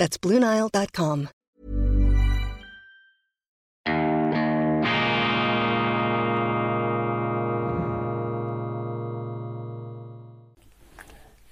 That's 0.00 0.18
BlueNile.com. 0.18 1.28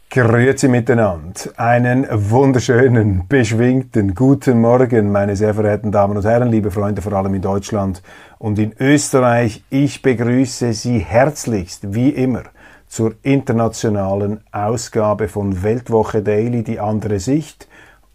Grüezi 0.08 0.68
miteinander. 0.68 1.34
Einen 1.58 2.06
wunderschönen, 2.10 3.28
beschwingten 3.28 4.14
guten 4.14 4.62
Morgen, 4.62 5.12
meine 5.12 5.36
sehr 5.36 5.52
verehrten 5.52 5.92
Damen 5.92 6.16
und 6.16 6.24
Herren, 6.24 6.48
liebe 6.48 6.70
Freunde, 6.70 7.02
vor 7.02 7.12
allem 7.12 7.34
in 7.34 7.42
Deutschland 7.42 8.02
und 8.38 8.58
in 8.58 8.72
Österreich. 8.80 9.62
Ich 9.68 10.00
begrüße 10.00 10.72
Sie 10.72 11.00
herzlichst, 11.00 11.92
wie 11.92 12.08
immer, 12.08 12.44
zur 12.86 13.12
internationalen 13.20 14.40
Ausgabe 14.52 15.28
von 15.28 15.62
Weltwoche 15.62 16.22
Daily, 16.22 16.62
die 16.62 16.80
andere 16.80 17.20
Sicht, 17.20 17.68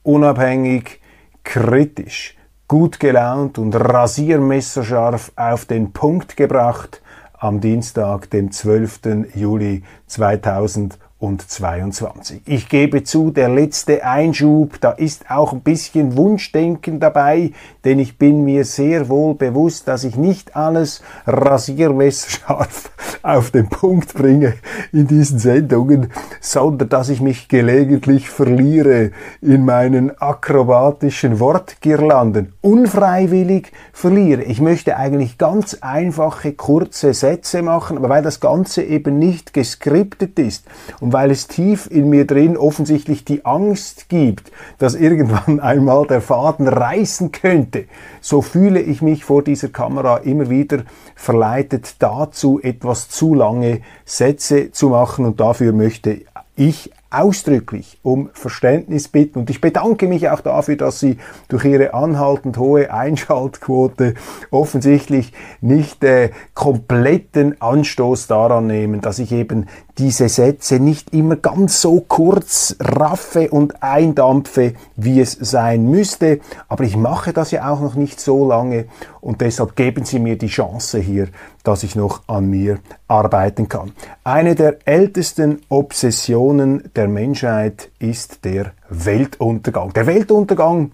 unabhängig, 0.03 1.01
kritisch, 1.43 2.37
gut 2.67 2.99
gelaunt 2.99 3.57
und 3.57 3.75
rasiermesserscharf 3.75 5.31
auf 5.35 5.65
den 5.65 5.91
Punkt 5.93 6.37
gebracht 6.37 7.01
am 7.33 7.59
Dienstag, 7.59 8.29
dem 8.29 8.51
12. 8.51 9.35
Juli 9.35 9.83
2000. 10.07 10.97
2022. 11.23 12.41
Ich 12.45 12.67
gebe 12.67 13.03
zu, 13.03 13.31
der 13.31 13.47
letzte 13.47 14.05
Einschub, 14.05 14.81
da 14.81 14.91
ist 14.91 15.31
auch 15.31 15.53
ein 15.53 15.61
bisschen 15.61 16.17
Wunschdenken 16.17 16.99
dabei, 16.99 17.51
denn 17.85 17.99
ich 17.99 18.17
bin 18.17 18.43
mir 18.43 18.65
sehr 18.65 19.07
wohl 19.07 19.35
bewusst, 19.35 19.87
dass 19.87 20.03
ich 20.03 20.17
nicht 20.17 20.57
alles 20.57 21.01
rasiermesserscharf 21.25 22.91
auf 23.23 23.51
den 23.51 23.69
Punkt 23.69 24.13
bringe 24.13 24.55
in 24.91 25.07
diesen 25.07 25.39
Sendungen, 25.39 26.11
sondern 26.41 26.89
dass 26.89 27.07
ich 27.07 27.21
mich 27.21 27.47
gelegentlich 27.47 28.29
verliere 28.29 29.11
in 29.41 29.63
meinen 29.63 30.19
akrobatischen 30.19 31.39
Wortgirlanden. 31.39 32.51
Unfreiwillig 32.59 33.71
verliere. 33.93 34.43
Ich 34.43 34.59
möchte 34.59 34.97
eigentlich 34.97 35.37
ganz 35.37 35.77
einfache, 35.79 36.51
kurze 36.51 37.13
Sätze 37.13 37.61
machen, 37.61 37.97
aber 37.97 38.09
weil 38.09 38.23
das 38.23 38.41
Ganze 38.41 38.83
eben 38.83 39.19
nicht 39.19 39.53
geskriptet 39.53 40.37
ist 40.37 40.65
und 40.99 41.12
weil 41.13 41.31
es 41.31 41.47
tief 41.47 41.87
in 41.89 42.09
mir 42.09 42.25
drin 42.27 42.57
offensichtlich 42.57 43.23
die 43.23 43.45
Angst 43.45 44.09
gibt, 44.09 44.51
dass 44.79 44.95
irgendwann 44.95 45.59
einmal 45.61 46.05
der 46.07 46.21
Faden 46.21 46.67
reißen 46.67 47.31
könnte, 47.31 47.85
so 48.19 48.41
fühle 48.41 48.81
ich 48.81 49.01
mich 49.01 49.23
vor 49.23 49.43
dieser 49.43 49.69
Kamera 49.69 50.17
immer 50.17 50.49
wieder 50.49 50.83
verleitet 51.15 51.95
dazu, 51.99 52.59
etwas 52.61 53.09
zu 53.09 53.33
lange 53.33 53.81
Sätze 54.03 54.71
zu 54.71 54.89
machen 54.89 55.25
und 55.25 55.39
dafür 55.39 55.71
möchte 55.71 56.21
ich 56.55 56.91
ausdrücklich 57.13 57.99
um 58.03 58.29
Verständnis 58.33 59.07
bitten 59.07 59.39
und 59.39 59.49
ich 59.49 59.61
bedanke 59.61 60.07
mich 60.07 60.29
auch 60.29 60.41
dafür, 60.41 60.75
dass 60.75 60.99
Sie 60.99 61.17
durch 61.47 61.65
Ihre 61.65 61.93
anhaltend 61.93 62.57
hohe 62.57 62.93
Einschaltquote 62.93 64.15
offensichtlich 64.51 65.33
nicht 65.61 66.03
äh, 66.03 66.31
kompletten 66.53 67.61
Anstoß 67.61 68.27
daran 68.27 68.67
nehmen, 68.67 69.01
dass 69.01 69.19
ich 69.19 69.31
eben 69.31 69.67
diese 69.97 70.27
Sätze 70.27 70.79
nicht 70.79 71.13
immer 71.13 71.35
ganz 71.35 71.81
so 71.81 71.99
kurz 72.01 72.75
raffe 72.79 73.49
und 73.51 73.83
eindampfe, 73.83 74.73
wie 74.95 75.21
es 75.21 75.33
sein 75.33 75.89
müsste. 75.89 76.39
Aber 76.67 76.83
ich 76.83 76.97
mache 76.97 77.31
das 77.31 77.51
ja 77.51 77.71
auch 77.71 77.79
noch 77.79 77.95
nicht 77.95 78.19
so 78.19 78.47
lange 78.47 78.85
und 79.23 79.39
deshalb 79.39 79.75
geben 79.75 80.03
Sie 80.03 80.19
mir 80.19 80.37
die 80.37 80.47
Chance 80.47 80.99
hier, 80.99 81.29
dass 81.63 81.83
ich 81.83 81.95
noch 81.95 82.23
an 82.27 82.49
mir 82.49 82.79
arbeiten 83.07 83.69
kann. 83.69 83.93
Eine 84.23 84.53
der 84.53 84.85
ältesten 84.85 85.61
Obsessionen 85.69 86.91
der 86.95 87.07
Menschheit 87.07 87.89
ist 87.99 88.43
der 88.43 88.73
Weltuntergang. 88.89 89.93
Der 89.93 90.07
Weltuntergang 90.07 90.91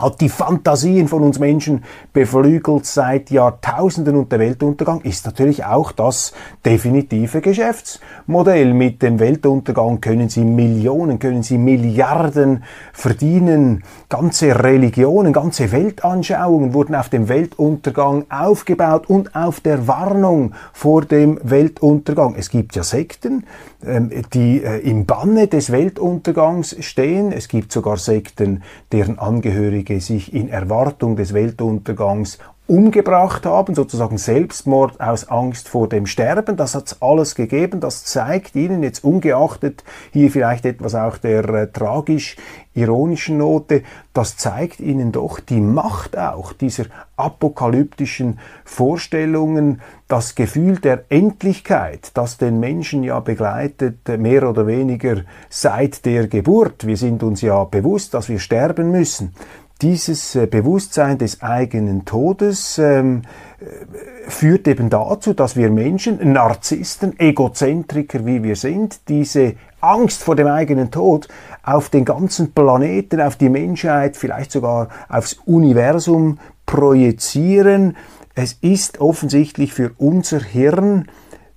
hat 0.00 0.20
die 0.20 0.28
Fantasien 0.28 1.08
von 1.08 1.22
uns 1.22 1.38
Menschen 1.38 1.84
beflügelt 2.12 2.86
seit 2.86 3.30
Jahrtausenden 3.30 4.16
und 4.16 4.32
der 4.32 4.38
Weltuntergang 4.38 5.00
ist 5.02 5.26
natürlich 5.26 5.64
auch 5.64 5.92
das 5.92 6.32
definitive 6.64 7.40
Geschäftsmodell. 7.40 8.74
Mit 8.74 9.02
dem 9.02 9.18
Weltuntergang 9.18 10.00
können 10.00 10.28
Sie 10.28 10.44
Millionen, 10.44 11.18
können 11.18 11.42
Sie 11.42 11.58
Milliarden 11.58 12.64
verdienen. 12.92 13.84
Ganze 14.08 14.62
Religionen, 14.62 15.32
ganze 15.32 15.72
Weltanschauungen 15.72 16.74
wurden 16.74 16.94
auf 16.94 17.08
dem 17.08 17.28
Weltuntergang 17.28 18.24
aufgebaut 18.30 19.08
und 19.08 19.34
auf 19.34 19.60
der 19.60 19.86
Warnung 19.86 20.54
vor 20.72 21.04
dem 21.04 21.38
Weltuntergang. 21.42 22.34
Es 22.36 22.50
gibt 22.50 22.76
ja 22.76 22.82
Sekten, 22.82 23.44
ähm, 23.84 24.10
die 24.32 24.62
äh, 24.62 24.78
im 24.78 25.06
Banne 25.06 25.46
des 25.46 25.72
Weltuntergangs 25.72 26.76
stehen. 26.80 27.32
Es 27.32 27.48
gibt 27.48 27.72
sogar 27.72 27.96
Sekten, 27.96 28.62
deren 28.92 29.18
Angehörige 29.18 29.89
sich 29.98 30.32
in 30.32 30.48
Erwartung 30.48 31.16
des 31.16 31.34
Weltuntergangs 31.34 32.38
umgebracht 32.70 33.46
haben, 33.46 33.74
sozusagen 33.74 34.16
Selbstmord 34.16 35.00
aus 35.00 35.28
Angst 35.28 35.68
vor 35.68 35.88
dem 35.88 36.06
Sterben. 36.06 36.56
Das 36.56 36.76
hat 36.76 36.96
alles 37.00 37.34
gegeben. 37.34 37.80
Das 37.80 38.04
zeigt 38.04 38.54
Ihnen 38.54 38.84
jetzt 38.84 39.02
ungeachtet 39.02 39.82
hier 40.12 40.30
vielleicht 40.30 40.64
etwas 40.64 40.94
auch 40.94 41.18
der 41.18 41.48
äh, 41.48 41.66
tragisch 41.72 42.36
ironischen 42.72 43.38
Note, 43.38 43.82
das 44.12 44.36
zeigt 44.36 44.78
Ihnen 44.78 45.10
doch 45.10 45.40
die 45.40 45.60
Macht 45.60 46.16
auch 46.16 46.52
dieser 46.52 46.84
apokalyptischen 47.16 48.38
Vorstellungen, 48.64 49.82
das 50.06 50.36
Gefühl 50.36 50.78
der 50.78 51.04
Endlichkeit, 51.08 52.12
das 52.14 52.38
den 52.38 52.60
Menschen 52.60 53.02
ja 53.02 53.18
begleitet, 53.18 54.08
äh, 54.08 54.16
mehr 54.16 54.48
oder 54.48 54.68
weniger 54.68 55.22
seit 55.48 56.04
der 56.04 56.28
Geburt. 56.28 56.86
Wir 56.86 56.96
sind 56.96 57.24
uns 57.24 57.40
ja 57.40 57.64
bewusst, 57.64 58.14
dass 58.14 58.28
wir 58.28 58.38
sterben 58.38 58.92
müssen 58.92 59.34
dieses 59.82 60.34
äh, 60.34 60.46
Bewusstsein 60.46 61.18
des 61.18 61.42
eigenen 61.42 62.04
Todes 62.04 62.78
ähm, 62.78 63.22
äh, 63.60 64.30
führt 64.30 64.68
eben 64.68 64.90
dazu, 64.90 65.32
dass 65.34 65.56
wir 65.56 65.70
Menschen, 65.70 66.32
Narzissten, 66.32 67.18
Egozentriker 67.18 68.26
wie 68.26 68.42
wir 68.42 68.56
sind, 68.56 69.08
diese 69.08 69.54
Angst 69.80 70.22
vor 70.22 70.36
dem 70.36 70.46
eigenen 70.46 70.90
Tod 70.90 71.28
auf 71.62 71.88
den 71.88 72.04
ganzen 72.04 72.52
Planeten, 72.52 73.20
auf 73.20 73.36
die 73.36 73.48
Menschheit, 73.48 74.16
vielleicht 74.16 74.52
sogar 74.52 74.88
aufs 75.08 75.34
Universum 75.46 76.38
projizieren. 76.66 77.96
Es 78.34 78.54
ist 78.60 79.00
offensichtlich 79.00 79.72
für 79.72 79.92
unser 79.98 80.40
Hirn 80.40 81.08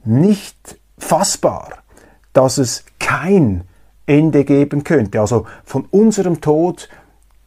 nicht 0.06 0.80
fassbar, 0.98 1.70
dass 2.34 2.58
es 2.58 2.86
kein 3.00 3.64
Ende 4.06 4.44
geben 4.44 4.84
könnte. 4.84 5.20
Also 5.22 5.46
von 5.64 5.86
unserem 5.92 6.42
Tod 6.42 6.90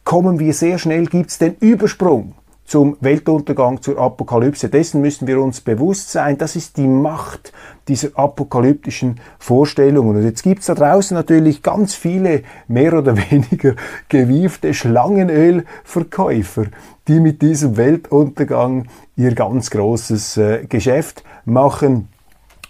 kommen 0.07 0.39
wir 0.39 0.53
sehr 0.53 0.77
schnell, 0.77 1.05
gibt 1.07 1.31
es 1.31 1.37
den 1.37 1.55
Übersprung 1.59 2.33
zum 2.63 2.95
Weltuntergang, 3.01 3.81
zur 3.81 3.97
Apokalypse. 3.97 4.69
Dessen 4.69 5.01
müssen 5.01 5.27
wir 5.27 5.41
uns 5.41 5.59
bewusst 5.59 6.13
sein. 6.13 6.37
Das 6.37 6.55
ist 6.55 6.77
die 6.77 6.87
Macht 6.87 7.51
dieser 7.89 8.17
apokalyptischen 8.17 9.19
Vorstellungen. 9.37 10.15
Und 10.15 10.23
jetzt 10.23 10.43
gibt's 10.43 10.67
da 10.67 10.75
draußen 10.75 11.13
natürlich 11.13 11.61
ganz 11.61 11.93
viele 11.93 12.43
mehr 12.69 12.93
oder 12.93 13.17
weniger 13.31 13.75
gewiefte 14.07 14.73
Schlangenölverkäufer, 14.73 16.67
die 17.09 17.19
mit 17.19 17.41
diesem 17.41 17.75
Weltuntergang 17.75 18.87
ihr 19.17 19.35
ganz 19.35 19.69
großes 19.71 20.37
äh, 20.37 20.65
Geschäft 20.67 21.25
machen. 21.43 22.07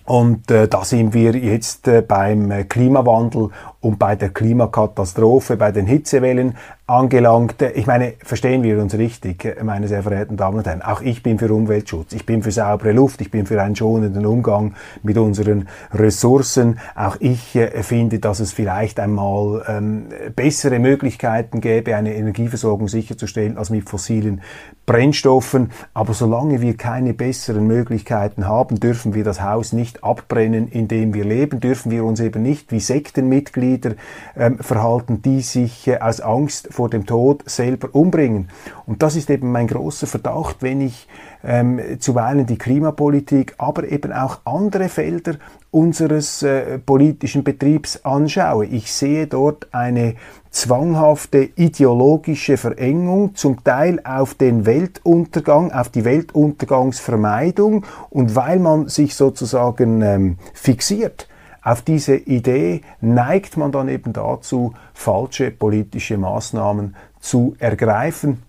Und 0.07 0.49
äh, 0.51 0.69
da 0.69 0.85
sind 0.85 1.13
wir 1.13 1.35
jetzt 1.35 1.85
äh, 1.89 2.01
beim 2.01 2.49
äh, 2.49 2.63
Klimawandel 2.63 3.49
und 3.81 3.99
bei 3.99 4.15
der 4.15 4.29
Klimakatastrophe, 4.29 5.57
bei 5.57 5.73
den 5.73 5.85
Hitzewellen 5.85 6.55
angelangt. 6.87 7.61
Ich 7.75 7.85
meine, 7.85 8.13
verstehen 8.23 8.63
wir 8.63 8.81
uns 8.81 8.93
richtig, 8.97 9.57
meine 9.61 9.89
sehr 9.89 10.03
verehrten 10.03 10.37
Damen 10.37 10.59
und 10.59 10.67
Herren. 10.67 10.81
Auch 10.81 11.01
ich 11.01 11.21
bin 11.21 11.37
für 11.37 11.53
Umweltschutz. 11.53 12.13
Ich 12.13 12.25
bin 12.25 12.41
für 12.41 12.51
saubere 12.51 12.93
Luft. 12.93 13.19
Ich 13.19 13.29
bin 13.29 13.45
für 13.45 13.61
einen 13.61 13.75
schonenden 13.75 14.25
Umgang 14.25 14.73
mit 15.03 15.17
unseren 15.17 15.67
Ressourcen. 15.93 16.79
Auch 16.95 17.17
ich 17.19 17.55
äh, 17.57 17.83
finde, 17.83 18.19
dass 18.19 18.39
es 18.39 18.53
vielleicht 18.53 19.01
einmal 19.01 19.65
ähm, 19.67 20.05
bessere 20.33 20.79
Möglichkeiten 20.79 21.59
gäbe, 21.59 21.93
eine 21.95 22.15
Energieversorgung 22.15 22.87
sicherzustellen 22.87 23.57
als 23.57 23.69
mit 23.69 23.89
fossilen 23.89 24.41
Brennstoffen. 24.87 25.69
Aber 25.93 26.15
solange 26.15 26.61
wir 26.61 26.75
keine 26.75 27.13
besseren 27.13 27.67
Möglichkeiten 27.67 28.47
haben, 28.47 28.79
dürfen 28.79 29.13
wir 29.13 29.23
das 29.23 29.41
Haus 29.43 29.73
nicht 29.73 30.03
abbrennen, 30.03 30.67
in 30.69 30.87
dem 30.87 31.13
wir 31.13 31.25
leben. 31.25 31.59
Dürfen 31.59 31.91
wir 31.91 32.03
uns 32.03 32.19
eben 32.19 32.41
nicht 32.41 32.71
wie 32.71 32.79
Sektenmitglieder 32.79 33.95
ähm, 34.35 34.57
verhalten, 34.57 35.21
die 35.21 35.41
sich 35.41 35.87
äh, 35.87 35.99
aus 35.99 36.21
Angst 36.21 36.69
vor 36.71 36.89
dem 36.89 37.05
Tod 37.05 37.47
selber 37.47 37.89
umbringen. 37.91 38.49
Und 38.85 39.03
das 39.03 39.15
ist 39.15 39.29
eben 39.29 39.51
mein 39.51 39.67
großer 39.67 40.07
Verdacht, 40.07 40.57
wenn 40.61 40.81
ich 40.81 41.07
ähm, 41.43 41.79
zuweilen 41.99 42.45
die 42.45 42.57
Klimapolitik, 42.57 43.55
aber 43.57 43.89
eben 43.89 44.11
auch 44.11 44.39
andere 44.45 44.89
Felder 44.89 45.35
unseres 45.71 46.43
äh, 46.43 46.79
politischen 46.79 47.43
Betriebs 47.43 48.03
anschaue. 48.03 48.65
Ich 48.65 48.91
sehe 48.91 49.27
dort 49.27 49.67
eine 49.73 50.15
zwanghafte 50.49 51.49
ideologische 51.55 52.57
Verengung, 52.57 53.35
zum 53.35 53.63
Teil 53.63 54.01
auf 54.03 54.33
den 54.33 54.65
Weltuntergang, 54.65 55.71
auf 55.71 55.89
die 55.89 56.05
Weltuntergangsvermeidung 56.05 57.85
und 58.09 58.35
weil 58.35 58.59
man 58.59 58.87
sich 58.87 59.15
sozusagen 59.15 60.01
ähm, 60.01 60.37
fixiert 60.53 61.27
auf 61.61 61.81
diese 61.81 62.15
Idee, 62.15 62.81
neigt 63.01 63.57
man 63.57 63.73
dann 63.73 63.89
eben 63.89 64.13
dazu, 64.13 64.73
falsche 64.93 65.51
politische 65.51 66.17
Maßnahmen 66.17 66.95
zu 67.19 67.55
ergreifen. 67.59 68.41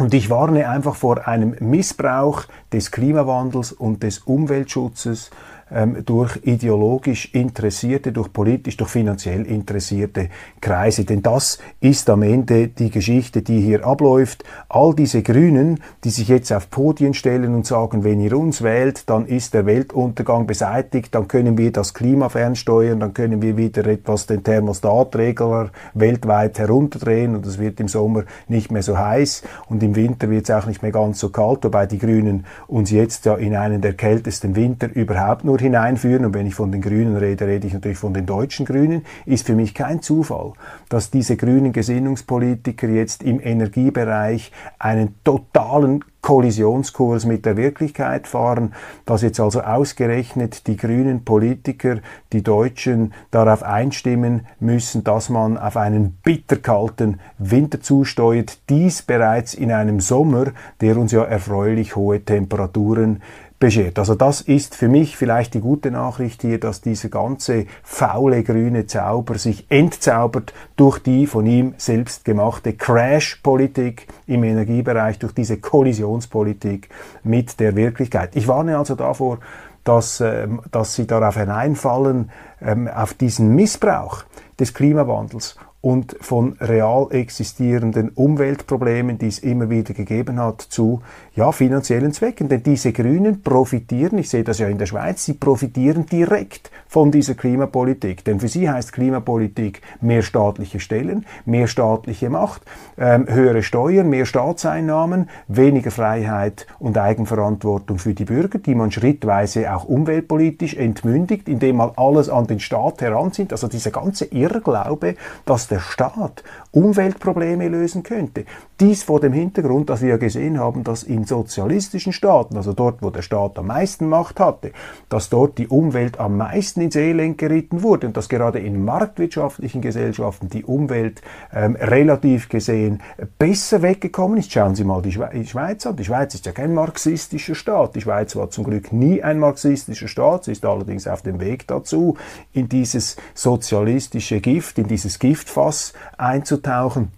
Und 0.00 0.14
ich 0.14 0.30
warne 0.30 0.66
einfach 0.66 0.94
vor 0.94 1.28
einem 1.28 1.54
Missbrauch 1.60 2.44
des 2.72 2.90
Klimawandels 2.90 3.70
und 3.70 4.02
des 4.02 4.20
Umweltschutzes 4.20 5.30
ähm, 5.72 6.02
durch 6.04 6.38
ideologisch 6.42 7.34
interessierte, 7.34 8.12
durch 8.12 8.32
politisch, 8.32 8.76
durch 8.76 8.90
finanziell 8.90 9.46
interessierte 9.46 10.28
Kreise. 10.60 11.04
Denn 11.04 11.22
das 11.22 11.58
ist 11.80 12.10
am 12.10 12.22
Ende 12.22 12.68
die 12.68 12.90
Geschichte, 12.90 13.42
die 13.42 13.60
hier 13.60 13.86
abläuft. 13.86 14.44
All 14.68 14.94
diese 14.94 15.22
Grünen, 15.22 15.80
die 16.04 16.10
sich 16.10 16.28
jetzt 16.28 16.52
auf 16.52 16.70
Podien 16.70 17.14
stellen 17.14 17.54
und 17.54 17.66
sagen, 17.66 18.04
wenn 18.04 18.20
ihr 18.20 18.36
uns 18.36 18.62
wählt, 18.62 19.08
dann 19.08 19.26
ist 19.26 19.54
der 19.54 19.66
Weltuntergang 19.66 20.46
beseitigt, 20.46 21.14
dann 21.14 21.28
können 21.28 21.58
wir 21.58 21.72
das 21.72 21.94
Klima 21.94 22.28
fernsteuern, 22.28 23.00
dann 23.00 23.14
können 23.14 23.42
wir 23.42 23.56
wieder 23.56 23.86
etwas 23.86 24.26
den 24.26 24.42
Thermostatregler 24.42 25.70
weltweit 25.94 26.58
herunterdrehen 26.58 27.34
und 27.34 27.46
es 27.46 27.58
wird 27.58 27.80
im 27.80 27.88
Sommer 27.88 28.24
nicht 28.48 28.70
mehr 28.72 28.82
so 28.82 28.98
heiß 28.98 29.42
und 29.68 29.82
im 29.82 29.96
Winter 29.96 30.30
wird 30.30 30.48
es 30.48 30.50
auch 30.50 30.66
nicht 30.66 30.82
mehr 30.82 30.92
ganz 30.92 31.18
so 31.18 31.28
kalt, 31.28 31.64
wobei 31.64 31.86
die 31.86 31.98
Grünen 31.98 32.44
uns 32.66 32.90
jetzt 32.90 33.26
ja 33.26 33.34
in 33.34 33.54
einen 33.54 33.80
der 33.80 33.94
kältesten 33.94 34.56
Winter 34.56 34.88
überhaupt 34.94 35.44
nur 35.44 35.59
hineinführen, 35.60 36.24
und 36.24 36.34
wenn 36.34 36.46
ich 36.46 36.54
von 36.54 36.72
den 36.72 36.80
Grünen 36.80 37.16
rede, 37.16 37.46
rede 37.46 37.66
ich 37.66 37.72
natürlich 37.72 37.98
von 37.98 38.14
den 38.14 38.26
deutschen 38.26 38.66
Grünen, 38.66 39.04
ist 39.26 39.46
für 39.46 39.54
mich 39.54 39.74
kein 39.74 40.02
Zufall, 40.02 40.52
dass 40.88 41.10
diese 41.10 41.36
grünen 41.36 41.72
Gesinnungspolitiker 41.72 42.88
jetzt 42.88 43.22
im 43.22 43.40
Energiebereich 43.40 44.52
einen 44.78 45.14
totalen 45.24 46.04
Kollisionskurs 46.22 47.24
mit 47.24 47.46
der 47.46 47.56
Wirklichkeit 47.56 48.28
fahren, 48.28 48.74
dass 49.06 49.22
jetzt 49.22 49.40
also 49.40 49.62
ausgerechnet 49.62 50.66
die 50.66 50.76
grünen 50.76 51.24
Politiker, 51.24 51.98
die 52.32 52.42
Deutschen, 52.42 53.14
darauf 53.30 53.62
einstimmen 53.62 54.46
müssen, 54.58 55.02
dass 55.02 55.30
man 55.30 55.56
auf 55.56 55.76
einen 55.76 56.18
bitterkalten 56.22 57.20
Winter 57.38 57.80
zusteuert, 57.80 58.58
dies 58.68 59.02
bereits 59.02 59.54
in 59.54 59.72
einem 59.72 60.00
Sommer, 60.00 60.52
der 60.80 60.98
uns 60.98 61.12
ja 61.12 61.24
erfreulich 61.24 61.96
hohe 61.96 62.22
Temperaturen 62.22 63.22
beschert. 63.60 63.98
Also 63.98 64.14
das 64.16 64.40
ist 64.40 64.74
für 64.74 64.88
mich 64.88 65.16
vielleicht 65.16 65.54
die 65.54 65.60
gute 65.60 65.90
Nachricht 65.90 66.40
hier, 66.40 66.58
dass 66.58 66.80
dieser 66.80 67.10
ganze 67.10 67.66
faule 67.84 68.42
grüne 68.42 68.86
Zauber 68.86 69.38
sich 69.38 69.66
entzaubert 69.68 70.54
durch 70.76 70.98
die 70.98 71.26
von 71.26 71.46
ihm 71.46 71.74
selbst 71.76 72.24
gemachte 72.24 72.72
Crash-Politik 72.72 74.08
im 74.26 74.42
Energiebereich, 74.42 75.18
durch 75.18 75.34
diese 75.34 75.58
Kollisionspolitik 75.58 76.88
mit 77.22 77.60
der 77.60 77.76
Wirklichkeit. 77.76 78.34
Ich 78.34 78.48
warne 78.48 78.78
also 78.78 78.94
davor, 78.94 79.38
dass, 79.84 80.20
ähm, 80.20 80.62
dass 80.70 80.94
sie 80.94 81.06
darauf 81.06 81.36
hineinfallen, 81.36 82.30
ähm, 82.62 82.88
auf 82.88 83.14
diesen 83.14 83.54
Missbrauch 83.54 84.24
des 84.58 84.74
Klimawandels 84.74 85.56
und 85.82 86.16
von 86.20 86.56
real 86.60 87.08
existierenden 87.10 88.10
Umweltproblemen, 88.10 89.18
die 89.18 89.28
es 89.28 89.38
immer 89.38 89.70
wieder 89.70 89.94
gegeben 89.94 90.38
hat, 90.38 90.60
zu 90.60 91.00
ja, 91.34 91.52
finanziellen 91.52 92.12
Zwecken. 92.12 92.48
Denn 92.48 92.62
diese 92.62 92.92
Grünen 92.92 93.42
profitieren, 93.42 94.18
ich 94.18 94.28
sehe 94.28 94.44
das 94.44 94.58
ja 94.58 94.68
in 94.68 94.78
der 94.78 94.86
Schweiz, 94.86 95.24
sie 95.24 95.34
profitieren 95.34 96.06
direkt 96.06 96.70
von 96.88 97.10
dieser 97.10 97.34
Klimapolitik. 97.34 98.24
Denn 98.24 98.40
für 98.40 98.48
sie 98.48 98.68
heißt 98.68 98.92
Klimapolitik 98.92 99.80
mehr 100.00 100.22
staatliche 100.22 100.80
Stellen, 100.80 101.24
mehr 101.44 101.68
staatliche 101.68 102.30
Macht, 102.30 102.62
ähm, 102.98 103.26
höhere 103.28 103.62
Steuern, 103.62 104.10
mehr 104.10 104.26
Staatseinnahmen, 104.26 105.28
weniger 105.46 105.90
Freiheit 105.90 106.66
und 106.78 106.98
Eigenverantwortung 106.98 107.98
für 107.98 108.14
die 108.14 108.24
Bürger, 108.24 108.58
die 108.58 108.74
man 108.74 108.90
schrittweise 108.90 109.72
auch 109.74 109.84
umweltpolitisch 109.84 110.74
entmündigt, 110.74 111.48
indem 111.48 111.76
man 111.76 111.92
alles 111.96 112.28
an 112.28 112.46
den 112.46 112.60
Staat 112.60 113.02
heranzieht. 113.02 113.52
Also 113.52 113.68
dieser 113.68 113.92
ganze 113.92 114.24
Irrglaube, 114.26 115.14
dass 115.44 115.68
der 115.68 115.80
Staat 115.80 116.42
Umweltprobleme 116.72 117.68
lösen 117.68 118.02
könnte. 118.02 118.44
Dies 118.80 119.02
vor 119.02 119.20
dem 119.20 119.32
Hintergrund, 119.32 119.90
dass 119.90 120.02
wir 120.02 120.18
gesehen 120.18 120.58
haben, 120.58 120.84
dass 120.84 121.02
in 121.02 121.19
sozialistischen 121.24 122.12
Staaten, 122.12 122.56
also 122.56 122.72
dort, 122.72 123.02
wo 123.02 123.10
der 123.10 123.22
Staat 123.22 123.58
am 123.58 123.66
meisten 123.66 124.08
Macht 124.08 124.40
hatte, 124.40 124.72
dass 125.08 125.28
dort 125.28 125.58
die 125.58 125.68
Umwelt 125.68 126.18
am 126.18 126.36
meisten 126.36 126.80
ins 126.80 126.96
Elend 126.96 127.38
geritten 127.38 127.82
wurde 127.82 128.06
und 128.06 128.16
dass 128.16 128.28
gerade 128.28 128.58
in 128.58 128.84
marktwirtschaftlichen 128.84 129.80
Gesellschaften 129.80 130.48
die 130.48 130.64
Umwelt 130.64 131.22
ähm, 131.52 131.76
relativ 131.76 132.48
gesehen 132.48 133.02
besser 133.38 133.82
weggekommen 133.82 134.38
ist. 134.38 134.52
Schauen 134.52 134.74
Sie 134.74 134.84
mal 134.84 135.02
die, 135.02 135.12
Schweiz 135.12 135.86
an. 135.86 135.96
Die 135.96 136.04
Schweiz 136.04 136.34
ist 136.34 136.46
ja 136.46 136.52
kein 136.52 136.74
marxistischer 136.74 137.54
Staat. 137.54 137.94
Die 137.94 138.00
Schweiz 138.00 138.36
war 138.36 138.50
zum 138.50 138.64
Glück 138.64 138.92
nie 138.92 139.22
ein 139.22 139.38
marxistischer 139.38 140.08
Staat. 140.08 140.44
Sie 140.44 140.52
ist 140.52 140.64
allerdings 140.64 141.06
auf 141.06 141.22
dem 141.22 141.40
Weg 141.40 141.66
dazu, 141.66 142.16
in 142.52 142.68
dieses 142.68 143.16
sozialistische 143.34 144.40
Gift, 144.40 144.78
in 144.78 144.88
dieses 144.88 145.18
Giftfass 145.18 145.92
einzutauchen. 146.16 147.12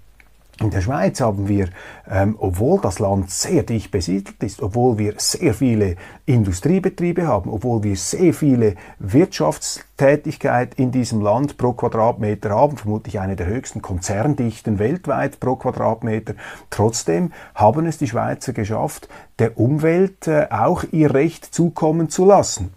In 0.62 0.70
der 0.70 0.80
Schweiz 0.80 1.20
haben 1.20 1.48
wir, 1.48 1.70
ähm, 2.08 2.36
obwohl 2.38 2.80
das 2.80 3.00
Land 3.00 3.32
sehr 3.32 3.64
dicht 3.64 3.90
besiedelt 3.90 4.40
ist, 4.44 4.62
obwohl 4.62 4.96
wir 4.96 5.14
sehr 5.16 5.54
viele 5.54 5.96
Industriebetriebe 6.24 7.26
haben, 7.26 7.50
obwohl 7.50 7.82
wir 7.82 7.96
sehr 7.96 8.32
viele 8.32 8.76
Wirtschaftstätigkeit 9.00 10.74
in 10.74 10.92
diesem 10.92 11.20
Land 11.20 11.56
pro 11.56 11.72
Quadratmeter 11.72 12.50
haben, 12.50 12.76
vermutlich 12.76 13.18
eine 13.18 13.34
der 13.34 13.46
höchsten 13.46 13.82
Konzerndichten 13.82 14.78
weltweit 14.78 15.40
pro 15.40 15.56
Quadratmeter, 15.56 16.34
trotzdem 16.70 17.32
haben 17.56 17.84
es 17.86 17.98
die 17.98 18.06
Schweizer 18.06 18.52
geschafft, 18.52 19.08
der 19.40 19.58
Umwelt 19.58 20.28
äh, 20.28 20.46
auch 20.50 20.84
ihr 20.92 21.12
Recht 21.12 21.44
zukommen 21.44 22.08
zu 22.08 22.24
lassen. 22.24 22.72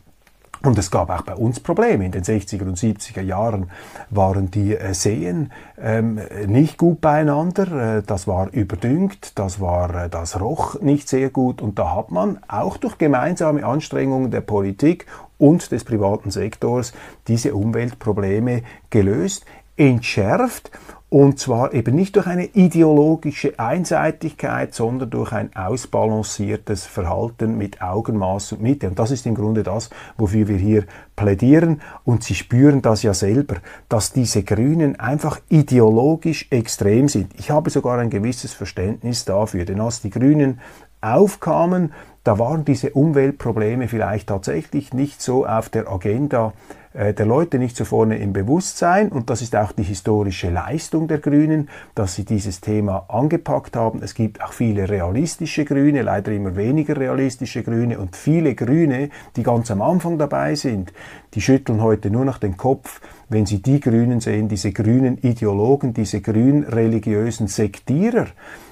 Und 0.65 0.79
es 0.79 0.89
gab 0.89 1.11
auch 1.11 1.21
bei 1.21 1.35
uns 1.35 1.59
Probleme. 1.59 2.05
In 2.05 2.11
den 2.11 2.23
60er 2.23 2.63
und 2.63 2.77
70er 2.77 3.21
Jahren 3.21 3.69
waren 4.09 4.49
die 4.49 4.75
äh, 4.75 4.95
Seen 4.95 5.51
ähm, 5.79 6.19
nicht 6.47 6.79
gut 6.79 7.01
beieinander. 7.01 7.97
Äh, 7.97 8.03
das 8.03 8.27
war 8.27 8.51
überdüngt, 8.51 9.37
das 9.37 9.61
war, 9.61 10.05
äh, 10.05 10.09
das 10.09 10.39
roch 10.41 10.81
nicht 10.81 11.07
sehr 11.07 11.29
gut. 11.29 11.61
Und 11.61 11.77
da 11.77 11.95
hat 11.95 12.09
man 12.09 12.39
auch 12.47 12.77
durch 12.77 12.97
gemeinsame 12.97 13.63
Anstrengungen 13.63 14.31
der 14.31 14.41
Politik 14.41 15.05
und 15.37 15.71
des 15.71 15.83
privaten 15.83 16.31
Sektors 16.31 16.93
diese 17.27 17.53
Umweltprobleme 17.53 18.63
gelöst, 18.89 19.45
entschärft 19.77 20.71
und 21.15 21.39
zwar 21.39 21.73
eben 21.73 21.95
nicht 21.95 22.17
durch 22.17 22.27
eine 22.27 22.43
ideologische 22.43 23.57
Einseitigkeit, 23.57 24.75
sondern 24.75 25.09
durch 25.09 25.31
ein 25.31 25.55
ausbalanciertes 25.55 26.85
Verhalten 26.85 27.57
mit 27.57 27.81
Augenmaß 27.81 28.51
und 28.51 28.61
Mitte. 28.61 28.89
Und 28.89 28.99
das 28.99 29.11
ist 29.11 29.25
im 29.25 29.33
Grunde 29.33 29.63
das, 29.63 29.89
wofür 30.17 30.49
wir 30.49 30.57
hier 30.57 30.83
plädieren. 31.15 31.79
Und 32.03 32.25
Sie 32.25 32.35
spüren 32.35 32.81
das 32.81 33.01
ja 33.01 33.13
selber, 33.13 33.55
dass 33.87 34.11
diese 34.11 34.43
Grünen 34.43 34.99
einfach 34.99 35.39
ideologisch 35.47 36.47
extrem 36.49 37.07
sind. 37.07 37.31
Ich 37.39 37.49
habe 37.49 37.69
sogar 37.69 37.97
ein 37.99 38.09
gewisses 38.09 38.51
Verständnis 38.51 39.23
dafür, 39.23 39.63
denn 39.63 39.79
als 39.79 40.01
die 40.01 40.09
Grünen 40.09 40.59
aufkamen, 40.99 41.93
da 42.25 42.39
waren 42.39 42.65
diese 42.65 42.89
Umweltprobleme 42.89 43.87
vielleicht 43.87 44.27
tatsächlich 44.27 44.93
nicht 44.93 45.21
so 45.21 45.45
auf 45.45 45.69
der 45.69 45.89
Agenda 45.89 46.51
der 46.95 47.25
Leute 47.25 47.59
nicht 47.59 47.75
so 47.75 47.83
vorne 47.83 48.17
im 48.19 48.31
Bewusstsein 48.31 49.09
und 49.09 49.29
das 49.29 49.41
ist 49.41 49.53
auch 49.55 49.73
die 49.73 49.83
historische 49.83 50.49
Leistung 50.49 51.09
der 51.09 51.17
Grünen, 51.17 51.67
dass 51.93 52.15
sie 52.15 52.23
dieses 52.23 52.61
Thema 52.61 53.05
angepackt 53.09 53.75
haben. 53.75 54.01
Es 54.01 54.13
gibt 54.13 54.41
auch 54.41 54.53
viele 54.53 54.87
realistische 54.87 55.65
Grüne, 55.65 56.03
leider 56.03 56.31
immer 56.31 56.55
weniger 56.55 56.95
realistische 56.95 57.63
Grüne 57.63 57.99
und 57.99 58.15
viele 58.15 58.55
Grüne, 58.55 59.09
die 59.35 59.43
ganz 59.43 59.71
am 59.71 59.81
Anfang 59.81 60.17
dabei 60.17 60.55
sind, 60.55 60.93
die 61.33 61.41
schütteln 61.41 61.81
heute 61.81 62.09
nur 62.09 62.23
noch 62.23 62.37
den 62.37 62.55
Kopf, 62.55 63.01
wenn 63.29 63.45
sie 63.45 63.61
die 63.61 63.79
Grünen 63.79 64.21
sehen, 64.21 64.47
diese 64.47 64.71
grünen 64.71 65.17
Ideologen, 65.17 65.93
diese 65.93 66.21
grün 66.21 66.63
religiösen 66.63 67.47
Sektierer, 67.47 68.27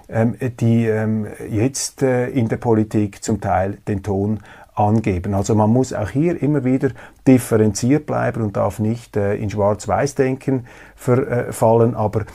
ähm, 0.10 0.36
die 0.60 0.86
ähm, 0.86 1.28
jetzt 1.50 2.02
äh, 2.02 2.30
in 2.30 2.48
der 2.48 2.58
Politik 2.58 3.24
zum 3.24 3.42
Teil 3.42 3.78
den 3.88 4.04
Ton 4.04 4.40
angeben. 4.76 5.34
Also 5.34 5.56
man 5.56 5.70
muss 5.70 5.94
auch 5.94 6.10
hier 6.10 6.42
immer 6.42 6.64
wieder 6.64 6.90
differenziert 7.28 8.06
bleiben 8.06 8.42
und 8.42 8.58
darf 8.58 8.80
nicht 8.80 9.16
äh, 9.16 9.36
in 9.36 9.50
Schwarz-Weiß-Denken 9.50 10.66
verfallen. 10.96 11.96
Aber 11.96 12.26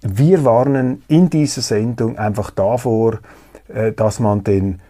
wir 0.00 0.44
warnen 0.44 1.02
in 1.08 1.30
dieser 1.30 1.62
Sendung 1.62 2.18
einfach 2.18 2.50
davor, 2.50 3.18
äh, 3.68 3.92
dass 3.92 4.18
man 4.20 4.44
den 4.44 4.80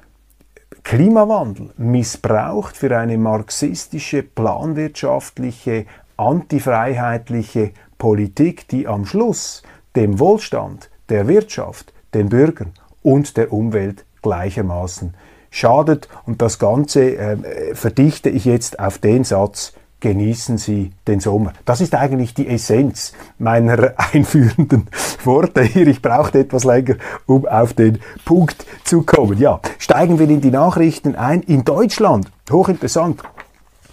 Klimawandel 0.84 1.70
missbraucht 1.76 2.76
für 2.76 2.96
eine 2.96 3.18
marxistische, 3.18 4.22
planwirtschaftliche 4.22 5.86
antifreiheitliche 6.16 7.72
Politik, 7.98 8.68
die 8.68 8.86
am 8.86 9.06
Schluss 9.06 9.62
dem 9.94 10.18
Wohlstand 10.18 10.90
der 11.08 11.28
Wirtschaft, 11.28 11.92
den 12.14 12.28
Bürgern 12.28 12.72
und 13.02 13.36
der 13.36 13.52
Umwelt 13.52 14.04
gleichermaßen 14.22 15.14
schadet. 15.52 16.08
Und 16.26 16.42
das 16.42 16.58
Ganze 16.58 17.16
äh, 17.16 17.74
verdichte 17.76 18.28
ich 18.28 18.44
jetzt 18.44 18.80
auf 18.80 18.98
den 18.98 19.22
Satz, 19.22 19.74
genießen 20.00 20.58
Sie 20.58 20.90
den 21.06 21.20
Sommer. 21.20 21.52
Das 21.64 21.80
ist 21.80 21.94
eigentlich 21.94 22.34
die 22.34 22.48
Essenz 22.48 23.12
meiner 23.38 23.94
einführenden 24.12 24.88
Worte 25.24 25.62
hier. 25.62 25.86
Ich 25.86 26.02
brauchte 26.02 26.40
etwas 26.40 26.64
länger, 26.64 26.96
um 27.26 27.46
auf 27.46 27.72
den 27.72 28.00
Punkt 28.24 28.66
zu 28.82 29.02
kommen. 29.02 29.38
Ja, 29.38 29.60
steigen 29.78 30.18
wir 30.18 30.28
in 30.28 30.40
die 30.40 30.50
Nachrichten 30.50 31.14
ein. 31.14 31.42
In 31.42 31.64
Deutschland, 31.64 32.32
hochinteressant, 32.50 33.22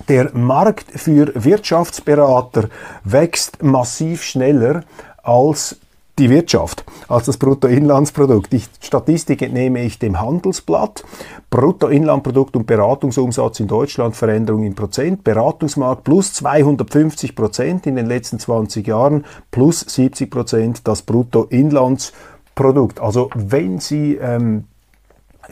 der 0.07 0.31
Markt 0.33 0.89
für 0.99 1.31
Wirtschaftsberater 1.35 2.69
wächst 3.03 3.61
massiv 3.61 4.23
schneller 4.23 4.83
als 5.21 5.77
die 6.19 6.29
Wirtschaft 6.29 6.83
als 7.07 7.25
das 7.25 7.37
Bruttoinlandsprodukt. 7.37 8.51
Die 8.51 8.61
Statistik 8.81 9.41
entnehme 9.41 9.81
ich 9.81 9.97
dem 9.97 10.19
Handelsblatt. 10.19 11.03
Bruttoinlandprodukt 11.49 12.55
und 12.55 12.67
Beratungsumsatz 12.67 13.59
in 13.61 13.67
Deutschland 13.67 14.15
Veränderung 14.15 14.63
in 14.63 14.75
Prozent. 14.75 15.23
Beratungsmarkt 15.23 16.03
plus 16.03 16.33
250 16.33 17.35
Prozent 17.35 17.87
in 17.87 17.95
den 17.95 18.05
letzten 18.05 18.37
20 18.37 18.85
Jahren, 18.85 19.25
plus 19.49 19.79
70 19.79 20.29
Prozent 20.29 20.87
das 20.87 21.01
Bruttoinlandsprodukt. 21.01 22.99
Also 22.99 23.29
wenn 23.33 23.79
Sie 23.79 24.15
ähm, 24.15 24.65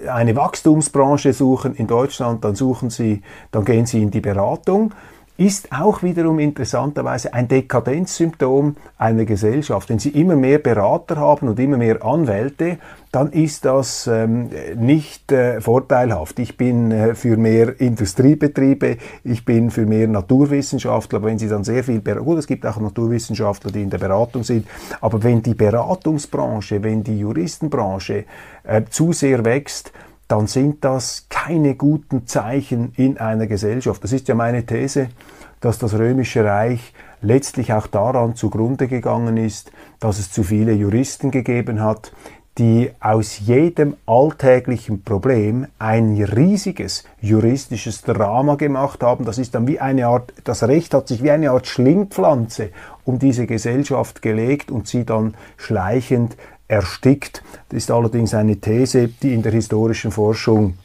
eine 0.05 0.35
Wachstumsbranche 0.35 1.33
suchen 1.33 1.75
in 1.75 1.87
Deutschland, 1.87 2.43
dann 2.43 2.55
suchen 2.55 2.89
Sie, 2.89 3.21
dann 3.51 3.65
gehen 3.65 3.85
Sie 3.85 4.03
in 4.03 4.11
die 4.11 4.21
Beratung 4.21 4.91
ist 5.37 5.71
auch 5.71 6.01
wiederum 6.01 6.39
interessanterweise 6.39 7.33
ein 7.33 7.47
Dekadenzsymptom 7.47 8.75
einer 8.97 9.25
Gesellschaft. 9.25 9.89
Wenn 9.89 9.99
Sie 9.99 10.09
immer 10.09 10.35
mehr 10.35 10.57
Berater 10.57 11.17
haben 11.17 11.47
und 11.47 11.59
immer 11.59 11.77
mehr 11.77 12.03
Anwälte, 12.03 12.79
dann 13.11 13.31
ist 13.31 13.63
das 13.63 14.07
ähm, 14.07 14.49
nicht 14.75 15.31
äh, 15.31 15.61
vorteilhaft. 15.61 16.39
Ich 16.39 16.57
bin 16.57 16.91
äh, 16.91 17.15
für 17.15 17.37
mehr 17.37 17.79
Industriebetriebe, 17.79 18.97
ich 19.23 19.45
bin 19.45 19.71
für 19.71 19.85
mehr 19.85 20.07
Naturwissenschaftler, 20.07 21.17
aber 21.19 21.27
wenn 21.27 21.39
Sie 21.39 21.47
dann 21.47 21.63
sehr 21.63 21.83
viel, 21.83 22.01
gut, 22.01 22.39
es 22.39 22.47
gibt 22.47 22.65
auch 22.65 22.77
Naturwissenschaftler, 22.77 23.71
die 23.71 23.83
in 23.83 23.89
der 23.89 23.99
Beratung 23.99 24.43
sind, 24.43 24.67
aber 25.01 25.23
wenn 25.23 25.41
die 25.41 25.53
Beratungsbranche, 25.53 26.83
wenn 26.83 27.03
die 27.03 27.19
Juristenbranche 27.19 28.25
äh, 28.63 28.81
zu 28.89 29.13
sehr 29.13 29.45
wächst, 29.45 29.93
dann 30.27 30.47
sind 30.47 30.83
das 30.83 31.27
keine 31.29 31.75
guten 31.75 32.27
Zeichen 32.27 32.93
in 32.95 33.17
einer 33.17 33.47
Gesellschaft. 33.47 34.03
Das 34.03 34.11
ist 34.11 34.27
ja 34.27 34.35
meine 34.35 34.65
These, 34.65 35.09
dass 35.61 35.79
das 35.79 35.93
römische 35.93 36.43
Reich 36.43 36.93
letztlich 37.21 37.73
auch 37.73 37.87
daran 37.87 38.35
zugrunde 38.35 38.87
gegangen 38.87 39.37
ist, 39.37 39.71
dass 39.99 40.19
es 40.19 40.31
zu 40.31 40.43
viele 40.43 40.73
Juristen 40.73 41.31
gegeben 41.31 41.81
hat, 41.81 42.11
die 42.57 42.89
aus 42.99 43.39
jedem 43.39 43.95
alltäglichen 44.07 45.03
Problem 45.03 45.67
ein 45.77 46.21
riesiges 46.21 47.03
juristisches 47.21 48.01
Drama 48.01 48.55
gemacht 48.55 49.03
haben. 49.03 49.25
Das 49.25 49.37
ist 49.37 49.53
dann 49.53 49.67
wie 49.67 49.79
eine 49.79 50.07
Art, 50.07 50.33
das 50.43 50.63
Recht 50.63 50.93
hat 50.93 51.07
sich 51.07 51.21
wie 51.21 51.29
eine 51.29 51.51
Art 51.51 51.67
Schlingpflanze 51.67 52.71
um 53.05 53.19
diese 53.19 53.45
Gesellschaft 53.45 54.21
gelegt 54.23 54.71
und 54.71 54.87
sie 54.87 55.05
dann 55.05 55.35
schleichend 55.55 56.35
erstickt. 56.67 57.43
Das 57.69 57.77
ist 57.77 57.91
allerdings 57.91 58.33
eine 58.33 58.57
These, 58.57 59.07
die 59.07 59.33
in 59.33 59.41
der 59.41 59.51
historischen 59.51 60.11
Forschung 60.11 60.75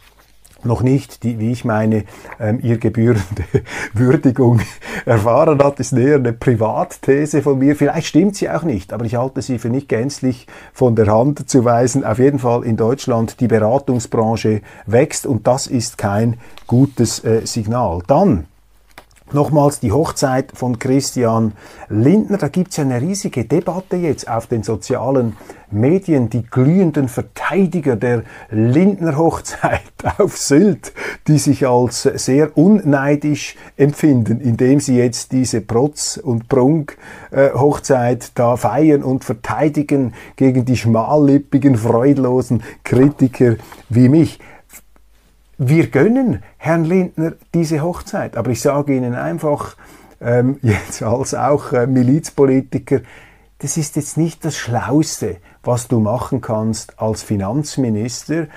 noch 0.65 0.83
nicht, 0.83 1.25
die, 1.25 1.39
wie 1.39 1.51
ich 1.51 1.65
meine, 1.65 2.05
ähm, 2.39 2.61
ihr 2.63 2.79
gebührende 2.79 3.45
Würdigung 3.93 4.61
erfahren 5.07 5.63
hat, 5.63 5.81
ist 5.81 5.93
näher 5.93 6.17
eine 6.17 6.33
Privatthese 6.33 7.43
von 7.43 7.59
mir. 7.59 7.75
Vielleicht 7.77 8.07
stimmt 8.07 8.37
sie 8.37 8.49
auch 8.49 8.63
nicht, 8.63 8.93
aber 8.93 9.05
ich 9.05 9.17
halte 9.17 9.43
sie 9.43 9.59
für 9.59 9.71
nicht 9.71 9.89
gänzlich 9.89 10.47
von 10.73 10.95
der 10.95 11.07
Hand 11.09 11.49
zu 11.49 11.65
weisen. 11.65 12.05
Auf 12.05 12.19
jeden 12.19 12.39
Fall 12.39 12.65
in 12.65 12.77
Deutschland 12.77 13.41
die 13.41 13.49
Beratungsbranche 13.49 14.63
wächst 14.87 15.27
und 15.27 15.47
das 15.47 15.67
ist 15.67 15.99
kein 15.99 16.39
gutes 16.67 17.25
äh, 17.25 17.45
Signal. 17.45 18.03
Dann 18.07 18.47
Nochmals 19.35 19.81
die 19.81 19.93
Hochzeit 19.93 20.53
von 20.53 20.79
Christian 20.79 21.53
Lindner. 21.89 22.37
Da 22.37 22.49
gibt 22.49 22.73
es 22.73 22.77
ja 22.77 22.85
eine 22.85 23.01
riesige 23.01 23.47
Debatte 23.47 23.97
jetzt 23.97 24.29
auf 24.29 24.47
den 24.47 24.63
sozialen 24.63 25.37
Medien. 25.71 26.29
Die 26.29 26.43
glühenden 26.43 27.09
Verteidiger 27.09 27.97
der 27.97 28.25
Lindner 28.51 29.17
Hochzeit 29.17 29.81
auf 30.19 30.37
Sylt, 30.37 30.93
die 31.29 31.39
sich 31.39 31.67
als 31.67 32.03
sehr 32.03 32.59
unneidisch 32.59 33.57
empfinden, 33.79 34.41
indem 34.41 34.81
sie 34.81 34.99
jetzt 34.99 35.33
diese 35.33 35.63
Protz- 35.63 36.19
und 36.19 36.49
Prunk-Hochzeit 36.49 38.33
da 38.35 38.57
feiern 38.59 39.03
und 39.03 39.25
verteidigen 39.25 40.13
gegen 40.37 40.67
die 40.67 40.77
schmallippigen, 40.77 41.77
freudlosen 41.77 42.63
Kritiker 42.85 43.57
wie 43.89 44.11
mich. 44.11 44.39
Wir 45.65 45.91
gönnen 45.91 46.43
Herrn 46.57 46.85
Lindner 46.85 47.35
diese 47.55 47.83
Hochzeit, 47.83 48.37
aber 48.37 48.51
ich 48.51 48.61
sage 48.61 48.97
Ihnen 48.97 49.15
einfach, 49.15 49.77
ähm, 50.21 50.59
jetzt 50.63 51.05
als 51.05 51.35
auch 51.35 51.73
äh, 51.73 51.87
Milizpolitiker, 51.87 53.03
das 53.59 53.77
ist 53.77 53.95
jetzt 53.95 54.17
nicht 54.17 54.45
das 54.45 54.57
Schlauste, 54.57 55.37
was 55.63 55.87
du 55.87 56.01
machen 56.01 56.41
kannst 56.41 56.99
als 56.99 57.23
Finanzminister, 57.23 58.49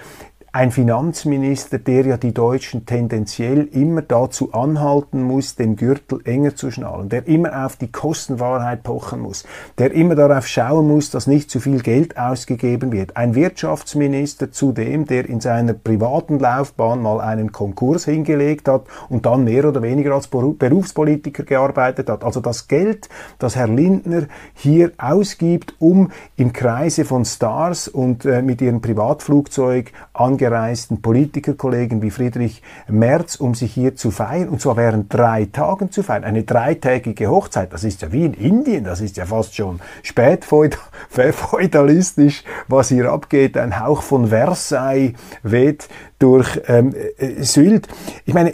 ein 0.55 0.71
Finanzminister, 0.71 1.79
der 1.79 2.05
ja 2.05 2.15
die 2.15 2.33
Deutschen 2.33 2.85
tendenziell 2.85 3.67
immer 3.73 4.01
dazu 4.01 4.53
anhalten 4.53 5.21
muss, 5.21 5.55
den 5.55 5.75
Gürtel 5.75 6.21
enger 6.23 6.55
zu 6.55 6.71
schnallen, 6.71 7.09
der 7.09 7.27
immer 7.27 7.65
auf 7.65 7.75
die 7.75 7.91
Kostenwahrheit 7.91 8.81
pochen 8.81 9.19
muss, 9.19 9.43
der 9.77 9.91
immer 9.91 10.15
darauf 10.15 10.47
schauen 10.47 10.87
muss, 10.87 11.11
dass 11.11 11.27
nicht 11.27 11.51
zu 11.51 11.59
viel 11.59 11.81
Geld 11.81 12.17
ausgegeben 12.17 12.93
wird. 12.93 13.17
Ein 13.17 13.35
Wirtschaftsminister 13.35 14.49
zudem, 14.53 15.03
der 15.05 15.27
in 15.27 15.41
seiner 15.41 15.73
privaten 15.73 16.39
Laufbahn 16.39 17.01
mal 17.01 17.19
einen 17.19 17.51
Konkurs 17.51 18.05
hingelegt 18.05 18.69
hat 18.69 18.85
und 19.09 19.25
dann 19.25 19.43
mehr 19.43 19.67
oder 19.67 19.81
weniger 19.81 20.13
als 20.13 20.29
Berufspolitiker 20.29 21.43
gearbeitet 21.43 22.09
hat. 22.09 22.23
Also 22.23 22.39
das 22.39 22.69
Geld, 22.69 23.09
das 23.39 23.57
Herr 23.57 23.67
Lindner 23.67 24.27
hier 24.53 24.93
ausgibt, 24.97 25.75
um 25.79 26.11
im 26.37 26.53
Kreise 26.53 27.03
von 27.03 27.25
Stars 27.25 27.89
und 27.89 28.23
äh, 28.23 28.41
mit 28.41 28.61
ihrem 28.61 28.79
Privatflugzeug 28.79 29.91
ange 30.13 30.44
angereisten 30.45 31.01
Politikerkollegen 31.01 32.01
wie 32.01 32.11
Friedrich 32.11 32.61
Merz, 32.87 33.35
um 33.35 33.55
sich 33.55 33.73
hier 33.73 33.95
zu 33.95 34.11
feiern, 34.11 34.49
und 34.49 34.59
zwar 34.61 34.77
während 34.77 35.11
drei 35.13 35.45
Tagen 35.45 35.91
zu 35.91 36.03
feiern. 36.03 36.23
Eine 36.23 36.43
dreitägige 36.43 37.29
Hochzeit, 37.29 37.73
das 37.73 37.83
ist 37.83 38.03
ja 38.03 38.11
wie 38.11 38.25
in 38.25 38.33
Indien, 38.33 38.83
das 38.83 39.01
ist 39.01 39.17
ja 39.17 39.25
fast 39.25 39.55
schon 39.55 39.79
spätfeudalistisch, 40.03 42.43
was 42.67 42.89
hier 42.89 43.11
abgeht. 43.11 43.57
Ein 43.57 43.79
Hauch 43.79 44.03
von 44.03 44.27
Versailles 44.27 45.13
weht 45.41 45.89
durch 46.19 46.61
ähm, 46.67 46.93
äh, 47.17 47.41
Sylt. 47.41 47.87
Ich 48.25 48.35
meine, 48.35 48.53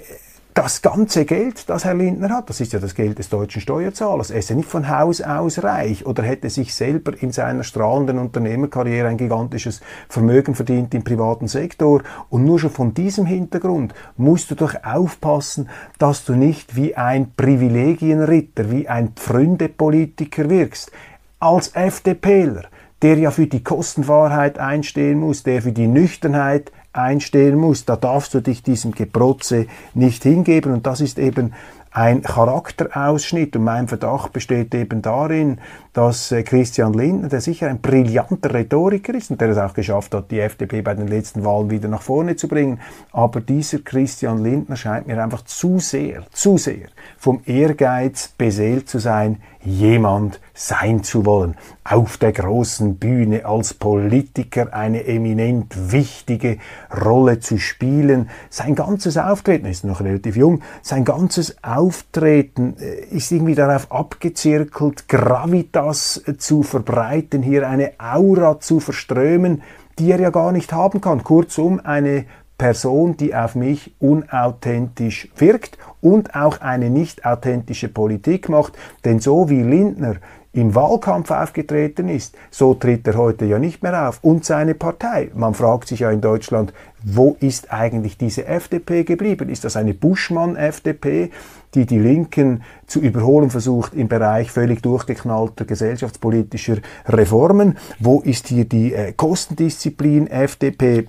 das 0.54 0.82
ganze 0.82 1.26
Geld, 1.26 1.70
das 1.70 1.86
Herr 1.86 1.94
Lindner 1.94 2.30
hat, 2.30 2.50
das 2.50 2.60
ist 2.60 2.74
ja 2.74 2.80
das 2.80 2.96
Geld 2.96 3.20
des 3.20 3.30
deutschen 3.30 3.62
Steuerzahlers. 3.62 4.32
Er 4.32 4.40
ist 4.40 4.50
ja 4.50 4.56
nicht 4.56 4.70
von 4.70 4.90
Haus 4.90 5.22
aus 5.22 5.64
reich 5.64 6.06
oder 6.06 6.24
hätte 6.24 6.50
sich 6.50 6.76
selber 6.76 7.14
in 7.22 7.32
seiner 7.32 7.64
strahlenden 7.64 8.20
Unternehmerkarriere 8.20 9.08
ein 9.08 9.18
gigantisches 9.18 9.82
Vermögen 10.10 10.54
verdient 10.56 10.94
im 10.94 11.04
privaten 11.04 11.48
Sektor. 11.48 12.04
Und 12.30 12.44
nur 12.44 12.60
schon 12.60 12.70
von 12.70 12.94
diesem 12.94 13.26
Hintergrund 13.26 13.94
musst 14.18 14.52
du 14.52 14.56
doch 14.56 14.76
aufpassen, 14.84 15.70
dass 16.00 16.26
du 16.26 16.34
nicht 16.34 16.76
wie 16.76 16.96
ein 16.96 17.34
Privilegienritter, 17.36 18.70
wie 18.72 18.88
ein 18.88 19.14
Pfründepolitiker 19.14 20.50
wirkst. 20.50 20.92
Als 21.40 21.70
FDPler, 21.70 22.64
der 23.02 23.18
ja 23.18 23.32
für 23.32 23.48
die 23.48 23.64
Kostenwahrheit 23.64 24.60
einstehen 24.60 25.20
muss, 25.20 25.44
der 25.44 25.62
für 25.62 25.72
die 25.72 25.88
Nüchternheit 25.88 26.72
einstehen 26.94 27.58
muss. 27.58 27.86
Da 27.86 27.96
darfst 27.96 28.34
du 28.34 28.42
dich 28.42 28.64
diesem 28.64 28.92
Geprotze 28.92 29.68
nicht 29.94 30.24
hingeben 30.24 30.74
und 30.74 30.86
das 30.86 31.02
ist 31.02 31.20
eben 31.20 31.54
ein 31.94 32.22
Charakterausschnitt 32.22 33.58
und 33.58 33.66
mein 33.66 33.90
Verdacht 33.90 34.32
besteht 34.32 34.74
eben 34.74 35.02
darin, 35.02 35.60
dass 35.92 36.32
äh, 36.32 36.42
Christian 36.44 36.94
Lindner, 36.94 37.28
der 37.28 37.42
sicher 37.42 37.68
ein 37.68 37.82
brillanter 37.82 38.54
Rhetoriker 38.54 39.14
ist 39.14 39.30
und 39.30 39.42
der 39.42 39.50
es 39.50 39.58
auch 39.58 39.74
geschafft 39.74 40.14
hat, 40.16 40.32
die 40.32 40.40
FDP 40.40 40.82
bei 40.82 40.94
den 40.94 41.10
letzten 41.10 41.44
Wahlen 41.44 41.70
wieder 41.70 41.90
nach 41.90 42.02
vorne 42.02 42.38
zu 42.38 42.48
bringen, 42.48 42.80
aber 43.12 43.42
dieser 43.42 43.80
Christian 43.80 44.42
Lindner 44.42 44.78
scheint 44.78 45.08
mir 45.08 45.22
einfach 45.22 45.44
zu 45.44 45.80
sehr, 45.80 46.24
zu 46.32 46.58
sehr 46.58 46.88
vom 47.18 47.42
Ehrgeiz 47.46 48.30
beseelt 48.38 48.88
zu 48.88 49.00
sein, 49.00 49.42
jemand 49.64 50.40
sein 50.54 51.04
zu 51.04 51.26
wollen, 51.26 51.56
auf 51.84 52.18
der 52.18 52.32
großen 52.32 52.98
Bühne 52.98 53.46
als 53.46 53.74
Politiker 53.74 54.74
eine 54.74 55.06
eminent 55.06 55.92
wichtige 55.92 56.58
Rolle 57.04 57.40
zu 57.40 57.58
spielen. 57.58 58.30
Sein 58.50 58.76
ganzes 58.76 59.18
Auftreten, 59.18 59.66
ist 59.66 59.84
noch 59.84 60.02
relativ 60.02 60.36
jung, 60.36 60.62
sein 60.82 61.06
ganzes 61.06 61.64
Auftreten 61.64 62.76
äh, 62.80 63.06
ist 63.16 63.32
irgendwie 63.32 63.56
darauf 63.56 63.92
abgezirkelt, 63.92 65.08
Gravitas 65.08 66.24
zu 66.38 66.64
verbreiten, 66.64 67.42
hier 67.44 67.68
eine 67.68 67.94
Aura 68.00 68.60
zu 68.60 68.80
verströmen, 68.80 69.62
die 70.00 70.12
er 70.12 70.20
ja 70.20 70.30
gar 70.30 70.52
nicht 70.52 70.74
haben 70.74 71.02
kann. 71.02 71.24
Kurzum, 71.24 71.80
eine 71.84 72.26
Person, 72.62 73.18
die 73.18 73.34
auf 73.34 73.56
mich 73.56 73.92
unauthentisch 73.98 75.30
wirkt 75.36 75.80
und 76.00 76.36
auch 76.36 76.62
eine 76.62 76.92
nicht 76.92 77.26
authentische 77.26 77.88
Politik 77.88 78.50
macht. 78.50 78.74
Denn 79.04 79.20
so 79.20 79.50
wie 79.50 79.64
Lindner 79.64 80.18
im 80.54 80.76
Wahlkampf 80.76 81.32
aufgetreten 81.32 82.08
ist, 82.08 82.36
so 82.52 82.76
tritt 82.76 83.08
er 83.08 83.16
heute 83.16 83.46
ja 83.46 83.58
nicht 83.58 83.82
mehr 83.82 84.08
auf. 84.08 84.20
Und 84.22 84.46
seine 84.46 84.76
Partei. 84.76 85.32
Man 85.34 85.56
fragt 85.56 85.88
sich 85.88 86.02
ja 86.02 86.12
in 86.12 86.22
Deutschland, 86.22 86.72
wo 87.04 87.36
ist 87.40 87.74
eigentlich 87.74 88.20
diese 88.20 88.46
FDP 88.46 89.06
geblieben? 89.06 89.50
Ist 89.50 89.64
das 89.64 89.76
eine 89.76 89.96
Buschmann-FDP, 89.96 91.32
die 91.74 91.88
die 91.88 91.98
Linken 91.98 92.62
zu 92.86 93.00
überholen 93.00 93.50
versucht 93.50 93.96
im 93.96 94.08
Bereich 94.08 94.52
völlig 94.52 94.84
durchgeknallter 94.84 95.66
gesellschaftspolitischer 95.66 96.78
Reformen? 97.08 97.80
Wo 97.98 98.20
ist 98.20 98.50
hier 98.50 98.66
die 98.66 98.94
äh, 98.94 99.14
Kostendisziplin 99.14 100.28
FDP? 100.28 101.08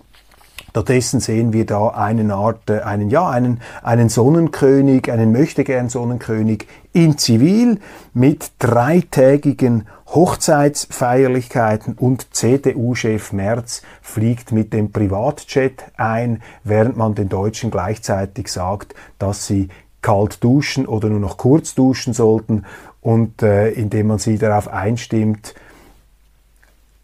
Stattdessen 0.73 1.21
sehen 1.21 1.53
wir 1.53 1.67
da 1.67 1.89
eine 1.89 2.33
Art, 2.35 2.71
äh, 2.71 2.81
einen, 2.81 3.11
ja, 3.11 3.29
einen, 3.29 3.61
einen 3.83 4.09
Sonnenkönig, 4.09 5.13
einen 5.13 5.31
möchtegern 5.31 5.91
Sonnenkönig 5.91 6.67
in 6.95 7.19
Zivil 7.19 7.79
mit 8.15 8.53
dreitägigen 8.59 9.87
Hochzeitsfeierlichkeiten 10.07 11.95
und 11.95 12.35
CDU-Chef 12.35 13.33
Merz 13.33 13.83
fliegt 14.01 14.53
mit 14.53 14.73
dem 14.73 14.93
Privatjet 14.93 15.85
ein, 15.99 16.43
während 16.65 16.97
man 16.97 17.15
den 17.15 17.29
Deutschen 17.29 17.71
gleichzeitig 17.71 18.49
sagt, 18.49 18.95
dass 19.19 19.47
sie 19.47 19.69
kalt 20.01 20.43
duschen 20.43 20.87
oder 20.87 21.09
nur 21.09 21.21
noch 21.21 21.37
kurz 21.37 21.75
duschen 21.75 22.15
sollten 22.15 22.65
und 23.03 23.43
äh, 23.43 23.69
indem 23.71 24.07
man 24.07 24.19
sie 24.19 24.39
darauf 24.39 24.69
einstimmt, 24.69 25.55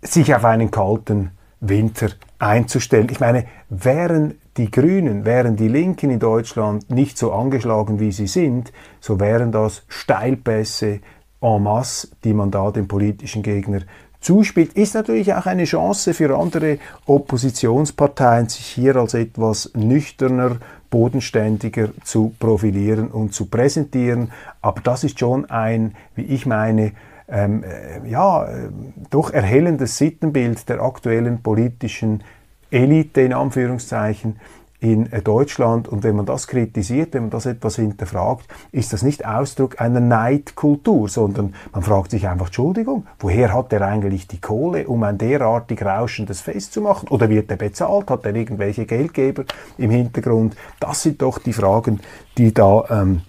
sich 0.00 0.34
auf 0.34 0.44
einen 0.44 0.70
kalten 0.70 1.32
Winter 1.60 2.10
einzustellen. 2.38 3.08
Ich 3.10 3.20
meine, 3.20 3.46
wären 3.68 4.34
die 4.56 4.70
Grünen, 4.70 5.24
wären 5.24 5.56
die 5.56 5.68
Linken 5.68 6.10
in 6.10 6.18
Deutschland 6.18 6.90
nicht 6.90 7.18
so 7.18 7.32
angeschlagen, 7.32 8.00
wie 8.00 8.12
sie 8.12 8.26
sind, 8.26 8.72
so 9.00 9.20
wären 9.20 9.52
das 9.52 9.84
Steilpässe 9.88 11.00
en 11.40 11.62
masse, 11.62 12.08
die 12.24 12.34
man 12.34 12.50
da 12.50 12.70
dem 12.70 12.88
politischen 12.88 13.42
Gegner 13.42 13.82
zuspielt. 14.20 14.72
Ist 14.72 14.94
natürlich 14.94 15.32
auch 15.32 15.46
eine 15.46 15.64
Chance 15.64 16.14
für 16.14 16.36
andere 16.36 16.78
Oppositionsparteien, 17.06 18.48
sich 18.48 18.66
hier 18.66 18.96
als 18.96 19.14
etwas 19.14 19.70
nüchterner, 19.74 20.56
bodenständiger 20.90 21.90
zu 22.02 22.34
profilieren 22.38 23.08
und 23.08 23.34
zu 23.34 23.46
präsentieren. 23.46 24.32
Aber 24.62 24.80
das 24.80 25.04
ist 25.04 25.20
schon 25.20 25.48
ein, 25.50 25.94
wie 26.14 26.22
ich 26.22 26.46
meine, 26.46 26.92
ähm, 27.28 27.62
äh, 27.62 28.08
ja, 28.08 28.44
äh, 28.44 28.70
doch 29.10 29.32
erhellendes 29.32 29.98
Sittenbild 29.98 30.68
der 30.68 30.80
aktuellen 30.80 31.42
politischen 31.42 32.24
Elite 32.70 33.20
in 33.22 33.32
Anführungszeichen 33.32 34.36
in 34.80 35.12
äh, 35.12 35.22
Deutschland. 35.22 35.88
Und 35.88 36.04
wenn 36.04 36.16
man 36.16 36.26
das 36.26 36.46
kritisiert, 36.46 37.14
wenn 37.14 37.22
man 37.22 37.30
das 37.30 37.46
etwas 37.46 37.76
hinterfragt, 37.76 38.46
ist 38.72 38.92
das 38.92 39.02
nicht 39.02 39.26
Ausdruck 39.26 39.80
einer 39.80 40.00
Neidkultur, 40.00 41.08
sondern 41.08 41.54
man 41.72 41.82
fragt 41.82 42.12
sich 42.12 42.28
einfach, 42.28 42.46
Entschuldigung, 42.46 43.06
woher 43.18 43.52
hat 43.52 43.72
er 43.72 43.82
eigentlich 43.82 44.28
die 44.28 44.40
Kohle, 44.40 44.86
um 44.86 45.02
ein 45.02 45.18
derartig 45.18 45.82
rauschendes 45.82 46.40
Fest 46.40 46.72
zu 46.72 46.80
machen? 46.80 47.08
Oder 47.08 47.28
wird 47.28 47.50
er 47.50 47.56
bezahlt? 47.56 48.10
Hat 48.10 48.24
er 48.24 48.34
irgendwelche 48.34 48.86
Geldgeber 48.86 49.44
im 49.78 49.90
Hintergrund? 49.90 50.56
Das 50.80 51.02
sind 51.02 51.20
doch 51.22 51.38
die 51.38 51.52
Fragen, 51.52 52.00
die 52.36 52.54
da 52.54 52.84
ähm, 52.90 53.22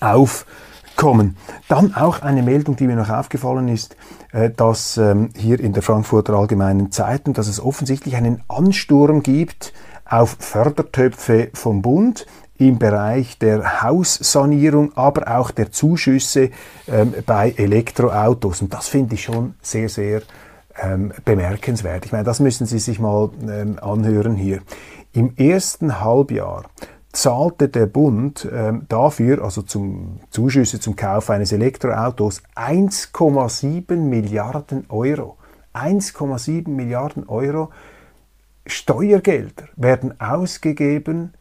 auf 0.00 0.44
kommen. 0.96 1.36
Dann 1.68 1.94
auch 1.94 2.22
eine 2.22 2.42
Meldung, 2.42 2.76
die 2.76 2.86
mir 2.86 2.96
noch 2.96 3.10
aufgefallen 3.10 3.68
ist, 3.68 3.96
äh, 4.32 4.50
dass 4.50 4.96
ähm, 4.96 5.30
hier 5.36 5.60
in 5.60 5.72
der 5.72 5.82
Frankfurter 5.82 6.34
Allgemeinen 6.34 6.90
Zeitung, 6.92 7.34
dass 7.34 7.48
es 7.48 7.60
offensichtlich 7.60 8.16
einen 8.16 8.42
Ansturm 8.48 9.22
gibt 9.22 9.72
auf 10.04 10.36
Fördertöpfe 10.38 11.50
vom 11.54 11.82
Bund 11.82 12.26
im 12.56 12.78
Bereich 12.78 13.38
der 13.38 13.82
Haussanierung, 13.82 14.92
aber 14.96 15.36
auch 15.38 15.50
der 15.50 15.72
Zuschüsse 15.72 16.50
ähm, 16.86 17.14
bei 17.26 17.52
Elektroautos. 17.56 18.62
Und 18.62 18.72
das 18.72 18.88
finde 18.88 19.14
ich 19.14 19.24
schon 19.24 19.54
sehr, 19.60 19.88
sehr 19.88 20.22
ähm, 20.80 21.12
bemerkenswert. 21.24 22.06
Ich 22.06 22.12
meine, 22.12 22.24
das 22.24 22.40
müssen 22.40 22.66
Sie 22.66 22.78
sich 22.78 23.00
mal 23.00 23.30
anhören 23.80 24.36
hier. 24.36 24.60
Im 25.12 25.36
ersten 25.36 26.00
Halbjahr 26.00 26.64
zahlte 27.14 27.68
der 27.68 27.86
Bund 27.86 28.46
ähm, 28.52 28.86
dafür, 28.88 29.42
also 29.42 29.62
zum 29.62 30.20
Zuschüsse 30.30 30.80
zum 30.80 30.96
Kauf 30.96 31.30
eines 31.30 31.52
Elektroautos, 31.52 32.42
1,7 32.56 33.96
Milliarden 33.96 34.86
Euro. 34.90 35.38
1,7 35.72 36.68
Milliarden 36.68 37.28
Euro 37.28 37.70
Steuergelder 38.66 39.68
werden 39.76 40.18
ausgegeben. 40.20 41.34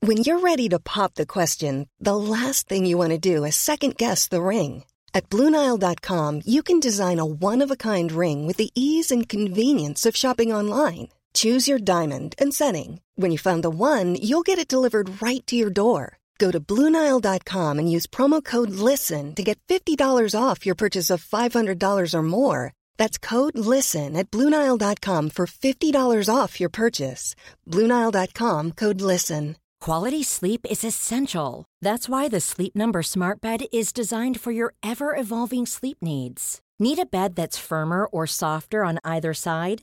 When 0.00 0.18
you're 0.18 0.40
ready 0.40 0.68
to 0.68 0.78
pop 0.78 1.14
the 1.14 1.26
question, 1.26 1.88
the 1.98 2.14
last 2.14 2.68
thing 2.68 2.84
you 2.84 2.98
want 2.98 3.12
to 3.12 3.18
do 3.18 3.44
is 3.44 3.56
second 3.56 3.96
guess 3.96 4.28
the 4.28 4.42
ring. 4.42 4.84
At 5.12 5.28
BlueNile.com 5.30 6.42
you 6.44 6.62
can 6.62 6.80
design 6.80 7.18
a 7.18 7.26
one-of-a-kind 7.26 8.12
ring 8.12 8.46
with 8.46 8.56
the 8.56 8.70
ease 8.74 9.10
and 9.10 9.28
convenience 9.28 10.06
of 10.06 10.16
shopping 10.16 10.52
online. 10.52 11.08
Choose 11.34 11.66
your 11.68 11.78
diamond 11.78 12.34
and 12.38 12.54
setting. 12.54 13.00
When 13.16 13.30
you 13.30 13.38
find 13.38 13.62
the 13.62 13.70
one, 13.70 14.16
you'll 14.16 14.42
get 14.42 14.58
it 14.58 14.68
delivered 14.68 15.22
right 15.22 15.44
to 15.46 15.56
your 15.56 15.70
door. 15.70 16.18
Go 16.38 16.50
to 16.50 16.60
Bluenile.com 16.60 17.78
and 17.78 17.90
use 17.90 18.06
promo 18.06 18.42
code 18.44 18.70
LISTEN 18.70 19.34
to 19.36 19.42
get 19.42 19.58
$50 19.68 19.96
off 20.40 20.66
your 20.66 20.74
purchase 20.74 21.10
of 21.10 21.24
$500 21.24 22.14
or 22.14 22.22
more. 22.22 22.72
That's 22.96 23.18
code 23.18 23.56
LISTEN 23.56 24.16
at 24.16 24.30
Bluenile.com 24.30 25.30
for 25.30 25.46
$50 25.46 26.34
off 26.34 26.60
your 26.60 26.70
purchase. 26.70 27.36
Bluenile.com 27.70 28.72
code 28.72 29.00
LISTEN. 29.00 29.56
Quality 29.80 30.22
sleep 30.22 30.66
is 30.70 30.82
essential. 30.82 31.66
That's 31.82 32.08
why 32.08 32.28
the 32.28 32.40
Sleep 32.40 32.74
Number 32.74 33.02
Smart 33.02 33.40
Bed 33.40 33.66
is 33.72 33.92
designed 33.92 34.40
for 34.40 34.50
your 34.50 34.72
ever 34.82 35.14
evolving 35.14 35.66
sleep 35.66 35.98
needs. 36.00 36.60
Need 36.78 36.98
a 36.98 37.06
bed 37.06 37.36
that's 37.36 37.58
firmer 37.58 38.06
or 38.06 38.26
softer 38.26 38.82
on 38.84 38.98
either 39.04 39.34
side? 39.34 39.82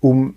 um 0.00 0.36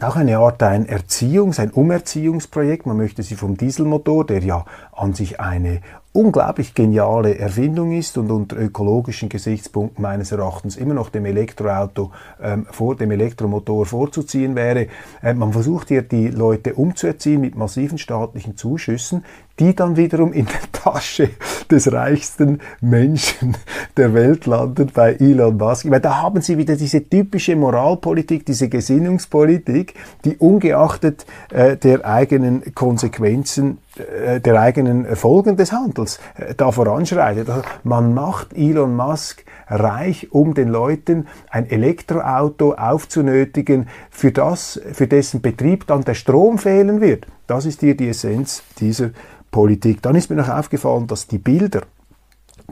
Auch 0.00 0.16
eine 0.16 0.38
Art 0.38 0.60
ein 0.64 0.88
Erziehungs-, 0.88 1.60
ein 1.60 1.70
Umerziehungsprojekt. 1.70 2.86
Man 2.86 2.96
möchte 2.96 3.22
sie 3.22 3.36
vom 3.36 3.56
Dieselmotor, 3.56 4.26
der 4.26 4.42
ja 4.42 4.64
an 4.90 5.14
sich 5.14 5.38
eine 5.38 5.80
unglaublich 6.14 6.74
geniale 6.74 7.38
Erfindung 7.38 7.90
ist 7.90 8.16
und 8.16 8.30
unter 8.30 8.56
ökologischen 8.56 9.28
Gesichtspunkten 9.28 10.00
meines 10.00 10.30
Erachtens 10.30 10.76
immer 10.76 10.94
noch 10.94 11.10
dem 11.10 11.24
Elektroauto 11.24 12.12
ähm, 12.40 12.66
vor 12.70 12.94
dem 12.94 13.10
Elektromotor 13.10 13.84
vorzuziehen 13.84 14.54
wäre. 14.54 14.86
Äh, 15.22 15.34
man 15.34 15.52
versucht 15.52 15.88
hier 15.88 16.02
die 16.02 16.28
Leute 16.28 16.74
umzuerziehen 16.74 17.40
mit 17.40 17.56
massiven 17.56 17.98
staatlichen 17.98 18.56
Zuschüssen, 18.56 19.24
die 19.58 19.74
dann 19.74 19.96
wiederum 19.96 20.32
in 20.32 20.46
der 20.46 20.72
Tasche 20.72 21.30
des 21.68 21.90
reichsten 21.92 22.60
Menschen 22.80 23.56
der 23.96 24.14
Welt 24.14 24.46
landen 24.46 24.92
bei 24.94 25.14
Elon 25.14 25.56
Musk. 25.56 25.90
Weil 25.90 26.00
da 26.00 26.22
haben 26.22 26.42
sie 26.42 26.58
wieder 26.58 26.76
diese 26.76 27.08
typische 27.08 27.56
Moralpolitik, 27.56 28.46
diese 28.46 28.68
Gesinnungspolitik, 28.68 29.94
die 30.24 30.36
ungeachtet 30.36 31.26
äh, 31.50 31.76
der 31.76 32.04
eigenen 32.04 32.72
Konsequenzen 32.72 33.78
der 33.96 34.60
eigenen 34.60 35.16
Folgen 35.16 35.56
des 35.56 35.72
Handels 35.72 36.18
äh, 36.36 36.54
da 36.54 36.72
voranschreitet. 36.72 37.48
Also 37.48 37.62
man 37.84 38.14
macht 38.14 38.52
Elon 38.52 38.96
Musk 38.96 39.44
reich, 39.68 40.32
um 40.32 40.54
den 40.54 40.68
Leuten 40.68 41.26
ein 41.50 41.68
Elektroauto 41.68 42.74
aufzunötigen, 42.74 43.88
für 44.10 44.32
das, 44.32 44.80
für 44.92 45.06
dessen 45.06 45.40
Betrieb 45.40 45.86
dann 45.86 46.02
der 46.02 46.14
Strom 46.14 46.58
fehlen 46.58 47.00
wird. 47.00 47.26
Das 47.46 47.66
ist 47.66 47.80
hier 47.80 47.96
die 47.96 48.08
Essenz 48.08 48.62
dieser 48.78 49.10
Politik. 49.50 50.02
Dann 50.02 50.16
ist 50.16 50.30
mir 50.30 50.36
noch 50.36 50.48
aufgefallen, 50.48 51.06
dass 51.06 51.26
die 51.26 51.38
Bilder 51.38 51.82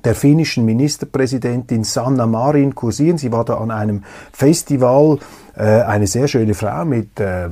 der 0.05 0.15
finnischen 0.15 0.65
Ministerpräsidentin 0.65 1.85
Sanna 1.85 2.27
Marin 2.27 2.75
kursieren. 2.75 3.19
Sie 3.19 3.31
war 3.33 3.45
da 3.45 3.59
an 3.59 3.71
einem 3.71 4.05
Festival, 4.33 5.19
äh, 5.55 5.63
eine 5.63 6.07
sehr 6.07 6.29
schöne 6.29 6.55
Frau 6.55 6.85
mit 6.85 7.21
äh, 7.21 7.49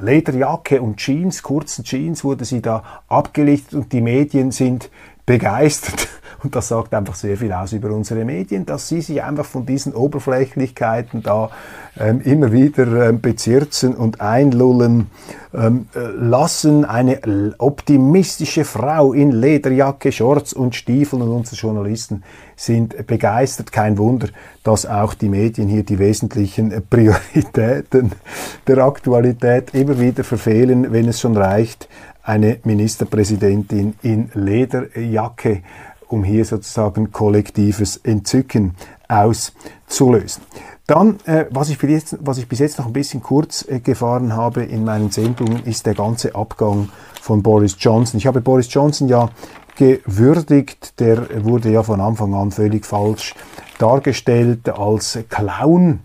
Lederjacke 0.00 0.80
und 0.80 0.96
Jeans, 0.96 1.42
kurzen 1.42 1.84
Jeans 1.84 2.24
wurde 2.24 2.44
sie 2.44 2.62
da 2.62 2.82
abgelichtet 3.08 3.74
und 3.74 3.92
die 3.92 4.00
Medien 4.00 4.50
sind 4.52 4.90
begeistert. 5.32 6.08
Und 6.42 6.56
das 6.56 6.68
sagt 6.68 6.92
einfach 6.92 7.14
sehr 7.14 7.36
viel 7.36 7.52
aus 7.52 7.72
über 7.72 7.90
unsere 7.92 8.24
Medien, 8.24 8.66
dass 8.66 8.88
sie 8.88 9.00
sich 9.00 9.22
einfach 9.22 9.44
von 9.44 9.64
diesen 9.64 9.94
Oberflächlichkeiten 9.94 11.22
da 11.22 11.50
ähm, 12.00 12.20
immer 12.22 12.50
wieder 12.50 13.08
ähm, 13.10 13.20
bezirzen 13.20 13.94
und 13.94 14.20
einlullen 14.20 15.08
ähm, 15.54 15.86
äh, 15.94 16.00
lassen. 16.00 16.84
Eine 16.84 17.20
optimistische 17.58 18.64
Frau 18.64 19.12
in 19.12 19.30
Lederjacke, 19.30 20.10
Shorts 20.10 20.52
und 20.52 20.74
Stiefeln 20.74 21.22
und 21.22 21.28
unsere 21.28 21.54
Journalisten 21.54 22.24
sind 22.56 23.06
begeistert. 23.06 23.70
Kein 23.70 23.96
Wunder, 23.96 24.26
dass 24.64 24.84
auch 24.84 25.14
die 25.14 25.28
Medien 25.28 25.68
hier 25.68 25.84
die 25.84 26.00
wesentlichen 26.00 26.82
Prioritäten 26.90 28.12
der 28.66 28.78
Aktualität 28.78 29.74
immer 29.74 30.00
wieder 30.00 30.24
verfehlen, 30.24 30.92
wenn 30.92 31.06
es 31.08 31.20
schon 31.20 31.36
reicht, 31.36 31.88
eine 32.22 32.58
Ministerpräsidentin 32.64 33.94
in 34.02 34.30
Lederjacke 34.34 35.62
um 36.08 36.24
hier 36.24 36.44
sozusagen 36.44 37.10
kollektives 37.10 37.96
Entzücken 37.96 38.74
auszulösen. 39.08 40.42
Dann, 40.86 41.18
äh, 41.24 41.46
was, 41.50 41.70
ich 41.70 41.80
jetzt, 41.82 42.18
was 42.20 42.38
ich 42.38 42.48
bis 42.48 42.58
jetzt 42.58 42.78
noch 42.78 42.86
ein 42.86 42.92
bisschen 42.92 43.22
kurz 43.22 43.66
äh, 43.66 43.80
gefahren 43.80 44.36
habe 44.36 44.62
in 44.62 44.84
meinen 44.84 45.10
Sendungen, 45.10 45.64
ist 45.64 45.86
der 45.86 45.94
ganze 45.94 46.34
Abgang 46.34 46.90
von 47.20 47.42
Boris 47.42 47.76
Johnson. 47.78 48.18
Ich 48.18 48.26
habe 48.26 48.40
Boris 48.40 48.72
Johnson 48.72 49.08
ja 49.08 49.30
gewürdigt, 49.76 51.00
der 51.00 51.44
wurde 51.44 51.70
ja 51.70 51.82
von 51.82 52.00
Anfang 52.00 52.34
an 52.34 52.50
völlig 52.50 52.84
falsch 52.84 53.34
dargestellt 53.78 54.68
als 54.68 55.18
Clown 55.30 56.00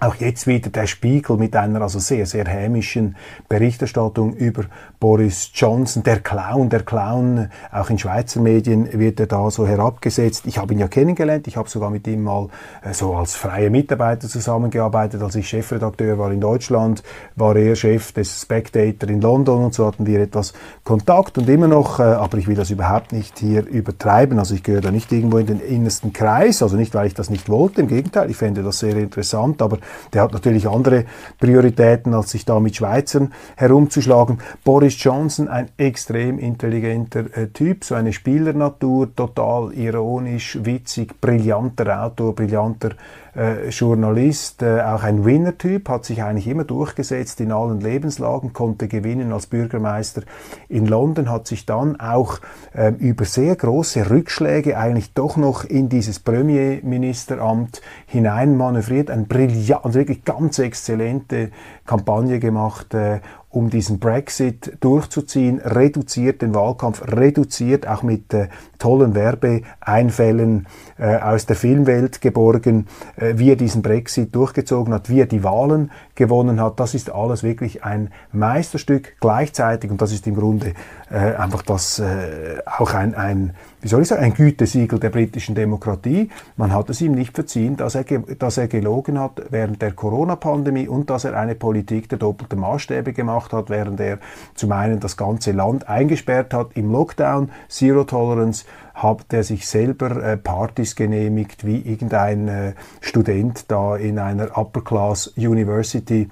auch 0.00 0.16
jetzt 0.16 0.46
wieder 0.46 0.70
der 0.70 0.86
Spiegel 0.86 1.36
mit 1.36 1.56
einer 1.56 1.80
also 1.80 1.98
sehr, 1.98 2.26
sehr 2.26 2.46
hämischen 2.46 3.16
Berichterstattung 3.48 4.34
über 4.34 4.64
Boris 5.04 5.50
Johnson, 5.52 6.02
der 6.02 6.20
Clown, 6.20 6.70
der 6.70 6.82
Clown, 6.82 7.50
auch 7.70 7.90
in 7.90 7.98
Schweizer 7.98 8.40
Medien 8.40 8.88
wird 8.98 9.20
er 9.20 9.26
da 9.26 9.50
so 9.50 9.66
herabgesetzt. 9.66 10.46
Ich 10.46 10.56
habe 10.56 10.72
ihn 10.72 10.78
ja 10.78 10.88
kennengelernt, 10.88 11.46
ich 11.46 11.58
habe 11.58 11.68
sogar 11.68 11.90
mit 11.90 12.06
ihm 12.06 12.22
mal 12.22 12.48
äh, 12.82 12.94
so 12.94 13.14
als 13.14 13.34
freier 13.34 13.68
Mitarbeiter 13.68 14.28
zusammengearbeitet, 14.28 15.20
als 15.20 15.34
ich 15.34 15.46
Chefredakteur 15.46 16.18
war 16.18 16.32
in 16.32 16.40
Deutschland, 16.40 17.02
war 17.36 17.54
er 17.54 17.76
Chef 17.76 18.12
des 18.12 18.40
Spectator 18.40 19.10
in 19.10 19.20
London. 19.20 19.66
Und 19.66 19.74
so 19.74 19.86
hatten 19.86 20.06
wir 20.06 20.20
etwas 20.20 20.54
Kontakt 20.84 21.36
und 21.36 21.50
immer 21.50 21.68
noch, 21.68 22.00
äh, 22.00 22.04
aber 22.04 22.38
ich 22.38 22.48
will 22.48 22.56
das 22.56 22.70
überhaupt 22.70 23.12
nicht 23.12 23.38
hier 23.38 23.66
übertreiben, 23.66 24.38
also 24.38 24.54
ich 24.54 24.62
gehöre 24.62 24.80
da 24.80 24.90
nicht 24.90 25.12
irgendwo 25.12 25.36
in 25.36 25.46
den 25.46 25.60
innersten 25.60 26.14
Kreis, 26.14 26.62
also 26.62 26.76
nicht, 26.76 26.94
weil 26.94 27.08
ich 27.08 27.14
das 27.14 27.28
nicht 27.28 27.50
wollte, 27.50 27.82
im 27.82 27.88
Gegenteil, 27.88 28.30
ich 28.30 28.38
fände 28.38 28.62
das 28.62 28.78
sehr 28.78 28.96
interessant, 28.96 29.60
aber 29.60 29.76
der 30.14 30.22
hat 30.22 30.32
natürlich 30.32 30.66
andere 30.66 31.04
Prioritäten, 31.38 32.14
als 32.14 32.30
sich 32.30 32.46
da 32.46 32.58
mit 32.58 32.76
Schweizern 32.76 33.34
herumzuschlagen. 33.56 34.38
Boris 34.64 34.93
Johnson, 34.98 35.48
ein 35.48 35.68
extrem 35.76 36.38
intelligenter 36.38 37.24
äh, 37.36 37.48
Typ, 37.48 37.84
so 37.84 37.94
eine 37.94 38.12
Spielernatur, 38.12 39.14
total 39.14 39.72
ironisch, 39.72 40.58
witzig, 40.62 41.20
brillanter 41.20 42.04
Autor, 42.04 42.34
brillanter 42.34 42.90
äh, 43.36 43.68
Journalist, 43.70 44.62
äh, 44.62 44.80
auch 44.80 45.02
ein 45.02 45.24
Winner-Typ, 45.24 45.88
hat 45.88 46.04
sich 46.04 46.22
eigentlich 46.22 46.46
immer 46.46 46.64
durchgesetzt 46.64 47.40
in 47.40 47.52
allen 47.52 47.80
Lebenslagen, 47.80 48.52
konnte 48.52 48.88
gewinnen 48.88 49.32
als 49.32 49.46
Bürgermeister 49.46 50.22
in 50.68 50.86
London, 50.86 51.30
hat 51.30 51.46
sich 51.46 51.66
dann 51.66 51.98
auch 51.98 52.38
äh, 52.74 52.92
über 52.98 53.24
sehr 53.24 53.56
große 53.56 54.10
Rückschläge 54.10 54.78
eigentlich 54.78 55.14
doch 55.14 55.36
noch 55.36 55.64
in 55.64 55.88
dieses 55.88 56.20
Premierministeramt 56.20 57.82
hineinmanövriert, 58.06 59.10
ein 59.10 59.26
brillant, 59.26 59.84
also 59.84 59.98
wirklich 59.98 60.24
ganz 60.24 60.58
exzellente 60.58 61.50
Kampagne 61.86 62.38
gemacht, 62.38 62.94
äh, 62.94 63.20
um 63.54 63.70
diesen 63.70 64.00
Brexit 64.00 64.76
durchzuziehen, 64.80 65.60
reduziert 65.60 66.42
den 66.42 66.54
Wahlkampf, 66.54 67.02
reduziert 67.06 67.86
auch 67.86 68.02
mit 68.02 68.34
äh, 68.34 68.48
tollen 68.78 69.14
Werbeeinfällen 69.14 70.66
äh, 70.98 71.16
aus 71.16 71.46
der 71.46 71.56
Filmwelt 71.56 72.20
geborgen, 72.20 72.86
äh, 73.16 73.34
wie 73.36 73.50
er 73.50 73.56
diesen 73.56 73.82
Brexit 73.82 74.34
durchgezogen 74.34 74.92
hat, 74.92 75.08
wie 75.08 75.20
er 75.20 75.26
die 75.26 75.44
Wahlen 75.44 75.92
gewonnen 76.16 76.60
hat. 76.60 76.80
Das 76.80 76.94
ist 76.94 77.10
alles 77.10 77.42
wirklich 77.42 77.84
ein 77.84 78.10
Meisterstück 78.32 79.16
gleichzeitig 79.20 79.90
und 79.90 80.02
das 80.02 80.12
ist 80.12 80.26
im 80.26 80.34
Grunde 80.34 80.74
äh, 81.10 81.16
einfach 81.16 81.62
das 81.62 82.00
äh, 82.00 82.58
auch 82.66 82.92
ein, 82.92 83.14
ein 83.14 83.54
wie 83.84 83.88
soll 83.88 84.00
ich 84.00 84.08
sagen, 84.08 84.24
ein 84.24 84.32
Gütesiegel 84.32 84.98
der 84.98 85.10
britischen 85.10 85.54
Demokratie. 85.54 86.30
Man 86.56 86.72
hat 86.72 86.88
es 86.88 87.02
ihm 87.02 87.12
nicht 87.12 87.34
verziehen, 87.34 87.76
dass 87.76 87.94
er, 87.94 88.04
dass 88.04 88.56
er 88.56 88.66
gelogen 88.66 89.20
hat 89.20 89.42
während 89.50 89.82
der 89.82 89.92
Corona-Pandemie 89.92 90.88
und 90.88 91.10
dass 91.10 91.24
er 91.24 91.38
eine 91.38 91.54
Politik 91.54 92.08
der 92.08 92.16
doppelten 92.16 92.60
Maßstäbe 92.60 93.12
gemacht 93.12 93.52
hat, 93.52 93.68
während 93.68 94.00
er 94.00 94.20
zum 94.54 94.72
einen 94.72 95.00
das 95.00 95.18
ganze 95.18 95.52
Land 95.52 95.86
eingesperrt 95.86 96.54
hat 96.54 96.68
im 96.76 96.90
Lockdown, 96.90 97.50
Zero 97.68 98.04
Tolerance, 98.04 98.64
hat 98.94 99.26
er 99.34 99.42
sich 99.42 99.68
selber 99.68 100.16
äh, 100.16 100.38
Partys 100.38 100.96
genehmigt, 100.96 101.66
wie 101.66 101.80
irgendein 101.80 102.48
äh, 102.48 102.72
Student 103.02 103.70
da 103.70 103.96
in 103.96 104.18
einer 104.18 104.56
Upper 104.56 104.80
Class 104.80 105.26
University 105.36 106.30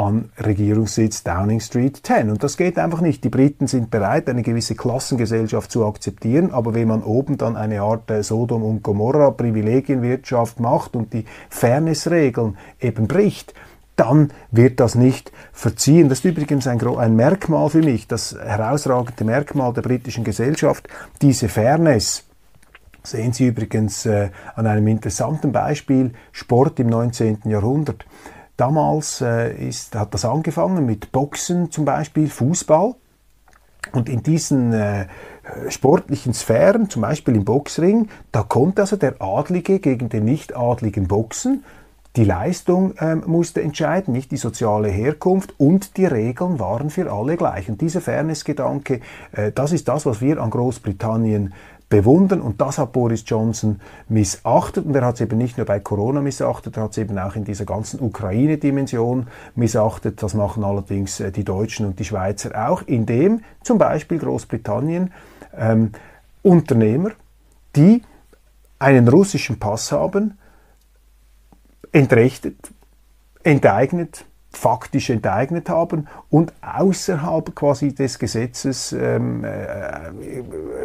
an 0.00 0.30
Regierungssitz 0.38 1.24
Downing 1.24 1.60
Street 1.60 2.00
10. 2.02 2.30
Und 2.30 2.42
das 2.42 2.56
geht 2.56 2.78
einfach 2.78 3.02
nicht. 3.02 3.22
Die 3.22 3.28
Briten 3.28 3.66
sind 3.66 3.90
bereit, 3.90 4.30
eine 4.30 4.42
gewisse 4.42 4.74
Klassengesellschaft 4.74 5.70
zu 5.70 5.84
akzeptieren, 5.84 6.52
aber 6.52 6.72
wenn 6.72 6.88
man 6.88 7.02
oben 7.02 7.36
dann 7.36 7.54
eine 7.54 7.82
Art 7.82 8.10
äh, 8.10 8.22
Sodom 8.22 8.62
und 8.62 8.82
Gomorra 8.82 9.30
Privilegienwirtschaft 9.30 10.58
macht 10.58 10.96
und 10.96 11.12
die 11.12 11.26
Fairnessregeln 11.50 12.56
eben 12.80 13.08
bricht, 13.08 13.52
dann 13.96 14.32
wird 14.50 14.80
das 14.80 14.94
nicht 14.94 15.32
verziehen. 15.52 16.08
Das 16.08 16.20
ist 16.20 16.24
übrigens 16.24 16.66
ein, 16.66 16.80
ein, 16.96 17.14
Merkmal 17.14 17.68
für 17.68 17.82
mich, 17.82 18.08
das 18.08 18.34
herausragende 18.34 19.24
Merkmal 19.24 19.74
der 19.74 19.82
britischen 19.82 20.24
Gesellschaft, 20.24 20.88
diese 21.20 21.50
Fairness. 21.50 22.24
Sehen 23.02 23.34
Sie 23.34 23.48
übrigens 23.48 24.06
äh, 24.06 24.30
an 24.54 24.66
einem 24.66 24.86
interessanten 24.86 25.52
Beispiel 25.52 26.12
Sport 26.32 26.80
im 26.80 26.88
19. 26.88 27.40
Jahrhundert. 27.44 28.06
Damals 28.60 29.22
äh, 29.22 29.54
ist, 29.68 29.94
hat 29.94 30.12
das 30.12 30.26
angefangen 30.26 30.84
mit 30.84 31.12
Boxen 31.12 31.70
zum 31.70 31.86
Beispiel, 31.86 32.28
Fußball. 32.28 32.94
Und 33.92 34.10
in 34.10 34.22
diesen 34.22 34.74
äh, 34.74 35.06
sportlichen 35.70 36.34
Sphären, 36.34 36.90
zum 36.90 37.00
Beispiel 37.00 37.36
im 37.36 37.46
Boxring, 37.46 38.10
da 38.32 38.42
konnte 38.42 38.82
also 38.82 38.96
der 38.96 39.14
Adlige 39.18 39.78
gegen 39.78 40.10
den 40.10 40.26
Nicht-Adligen 40.26 41.08
boxen. 41.08 41.64
Die 42.16 42.24
Leistung 42.24 42.92
ähm, 42.98 43.22
musste 43.24 43.62
entscheiden, 43.62 44.12
nicht 44.12 44.30
die 44.30 44.36
soziale 44.36 44.88
Herkunft 44.88 45.54
und 45.58 45.96
die 45.96 46.04
Regeln 46.04 46.58
waren 46.58 46.90
für 46.90 47.10
alle 47.10 47.38
gleich. 47.38 47.70
Und 47.70 47.80
dieser 47.80 48.02
Fairness-Gedanke, 48.02 49.00
äh, 49.32 49.52
das 49.52 49.72
ist 49.72 49.88
das, 49.88 50.04
was 50.04 50.20
wir 50.20 50.38
an 50.38 50.50
Großbritannien 50.50 51.54
bewundern 51.90 52.40
und 52.40 52.60
das 52.60 52.78
hat 52.78 52.92
Boris 52.92 53.24
Johnson 53.26 53.80
missachtet 54.08 54.86
und 54.86 54.94
er 54.94 55.04
hat 55.04 55.16
es 55.16 55.20
eben 55.20 55.36
nicht 55.36 55.58
nur 55.58 55.66
bei 55.66 55.80
Corona 55.80 56.22
missachtet, 56.22 56.76
er 56.76 56.84
hat 56.84 56.92
es 56.92 56.98
eben 56.98 57.18
auch 57.18 57.34
in 57.34 57.44
dieser 57.44 57.66
ganzen 57.66 58.00
Ukraine-Dimension 58.00 59.26
missachtet. 59.56 60.22
Das 60.22 60.32
machen 60.34 60.64
allerdings 60.64 61.20
äh, 61.20 61.32
die 61.32 61.44
Deutschen 61.44 61.84
und 61.84 61.98
die 61.98 62.04
Schweizer 62.04 62.68
auch, 62.68 62.82
indem 62.86 63.42
zum 63.62 63.76
Beispiel 63.76 64.18
Großbritannien 64.18 65.12
ähm, 65.54 65.90
Unternehmer, 66.42 67.10
die 67.74 68.02
einen 68.78 69.08
russischen 69.08 69.58
Pass 69.58 69.90
haben, 69.90 70.38
entrechtet, 71.92 72.56
enteignet, 73.42 74.24
faktisch 74.52 75.10
enteignet 75.10 75.68
haben 75.68 76.08
und 76.28 76.52
außerhalb 76.60 77.54
quasi 77.54 77.94
des 77.94 78.18
Gesetzes 78.18 78.92
ähm, 78.92 79.44
äh, 79.44 80.10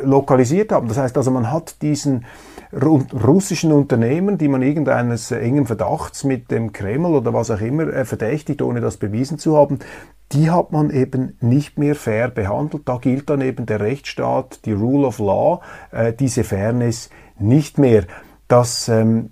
lokalisiert 0.03 0.71
haben. 0.71 0.87
Das 0.87 0.97
heißt 0.97 1.17
also, 1.17 1.31
man 1.31 1.51
hat 1.51 1.81
diesen 1.81 2.25
russischen 2.73 3.71
Unternehmen, 3.71 4.37
die 4.37 4.47
man 4.47 4.61
irgendeines 4.61 5.31
engen 5.31 5.65
Verdachts 5.65 6.23
mit 6.23 6.51
dem 6.51 6.73
Kreml 6.73 7.13
oder 7.13 7.33
was 7.33 7.49
auch 7.49 7.61
immer 7.61 7.87
äh, 7.87 8.05
verdächtigt, 8.05 8.61
ohne 8.61 8.81
das 8.81 8.97
bewiesen 8.97 9.39
zu 9.39 9.57
haben, 9.57 9.79
die 10.31 10.49
hat 10.49 10.71
man 10.71 10.89
eben 10.89 11.37
nicht 11.39 11.77
mehr 11.77 11.95
fair 11.95 12.29
behandelt. 12.29 12.87
Da 12.87 12.97
gilt 12.97 13.29
dann 13.29 13.41
eben 13.41 13.65
der 13.65 13.79
Rechtsstaat, 13.79 14.65
die 14.65 14.73
Rule 14.73 15.07
of 15.07 15.19
Law, 15.19 15.61
äh, 15.91 16.13
diese 16.13 16.43
Fairness 16.43 17.09
nicht 17.39 17.77
mehr. 17.77 18.03
Das 18.47 18.89
ähm, 18.89 19.31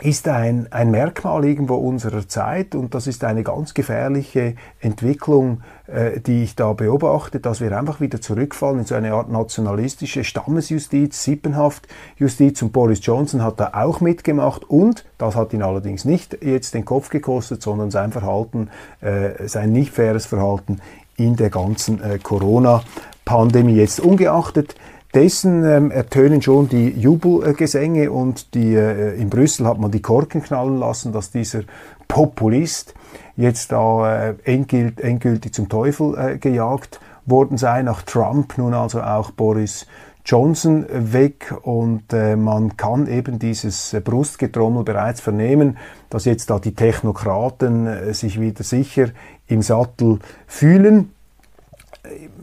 ist 0.00 0.28
ein, 0.28 0.68
ein 0.70 0.90
Merkmal 0.90 1.44
irgendwo 1.44 1.74
unserer 1.74 2.28
Zeit 2.28 2.74
und 2.74 2.94
das 2.94 3.08
ist 3.08 3.24
eine 3.24 3.42
ganz 3.42 3.74
gefährliche 3.74 4.54
Entwicklung, 4.80 5.62
äh, 5.88 6.20
die 6.20 6.44
ich 6.44 6.54
da 6.54 6.72
beobachte, 6.72 7.40
dass 7.40 7.60
wir 7.60 7.76
einfach 7.76 8.00
wieder 8.00 8.20
zurückfallen 8.20 8.80
in 8.80 8.84
so 8.84 8.94
eine 8.94 9.12
Art 9.12 9.28
nationalistische 9.28 10.22
Stammesjustiz, 10.22 11.24
Sippenhaftjustiz 11.24 12.62
und 12.62 12.72
Boris 12.72 13.04
Johnson 13.04 13.42
hat 13.42 13.58
da 13.58 13.72
auch 13.74 14.00
mitgemacht 14.00 14.64
und 14.70 15.04
das 15.18 15.34
hat 15.34 15.52
ihn 15.52 15.62
allerdings 15.62 16.04
nicht 16.04 16.44
jetzt 16.44 16.74
den 16.74 16.84
Kopf 16.84 17.10
gekostet, 17.10 17.60
sondern 17.60 17.90
sein 17.90 18.12
Verhalten, 18.12 18.70
äh, 19.00 19.48
sein 19.48 19.72
nicht 19.72 19.92
faires 19.92 20.26
Verhalten 20.26 20.80
in 21.16 21.34
der 21.34 21.50
ganzen 21.50 22.00
äh, 22.00 22.18
Corona-Pandemie. 22.18 23.74
Jetzt 23.74 23.98
ungeachtet 23.98 24.76
dessen 25.14 25.64
ähm, 25.64 25.90
ertönen 25.90 26.42
schon 26.42 26.68
die 26.68 26.88
Jubelgesänge 26.88 28.10
und 28.10 28.54
die, 28.54 28.74
äh, 28.74 29.14
in 29.14 29.30
Brüssel 29.30 29.66
hat 29.66 29.78
man 29.78 29.90
die 29.90 30.02
Korken 30.02 30.42
knallen 30.42 30.78
lassen, 30.78 31.12
dass 31.12 31.30
dieser 31.30 31.62
Populist 32.08 32.94
jetzt 33.36 33.72
da 33.72 34.28
äh, 34.28 34.34
endgültig, 34.44 35.04
endgültig 35.04 35.54
zum 35.54 35.68
Teufel 35.68 36.16
äh, 36.18 36.38
gejagt 36.38 37.00
worden 37.24 37.58
sei, 37.58 37.82
nach 37.82 38.02
Trump 38.02 38.56
nun 38.58 38.74
also 38.74 39.02
auch 39.02 39.30
Boris 39.30 39.86
Johnson 40.28 40.84
weg 40.90 41.54
und 41.62 42.12
äh, 42.12 42.36
man 42.36 42.76
kann 42.76 43.06
eben 43.06 43.38
dieses 43.38 43.94
äh, 43.94 44.00
Brustgetrommel 44.00 44.84
bereits 44.84 45.22
vernehmen, 45.22 45.78
dass 46.10 46.26
jetzt 46.26 46.50
da 46.50 46.58
die 46.58 46.74
Technokraten 46.74 47.86
äh, 47.86 48.12
sich 48.12 48.38
wieder 48.38 48.62
sicher 48.62 49.08
im 49.46 49.62
Sattel 49.62 50.18
fühlen. 50.46 51.14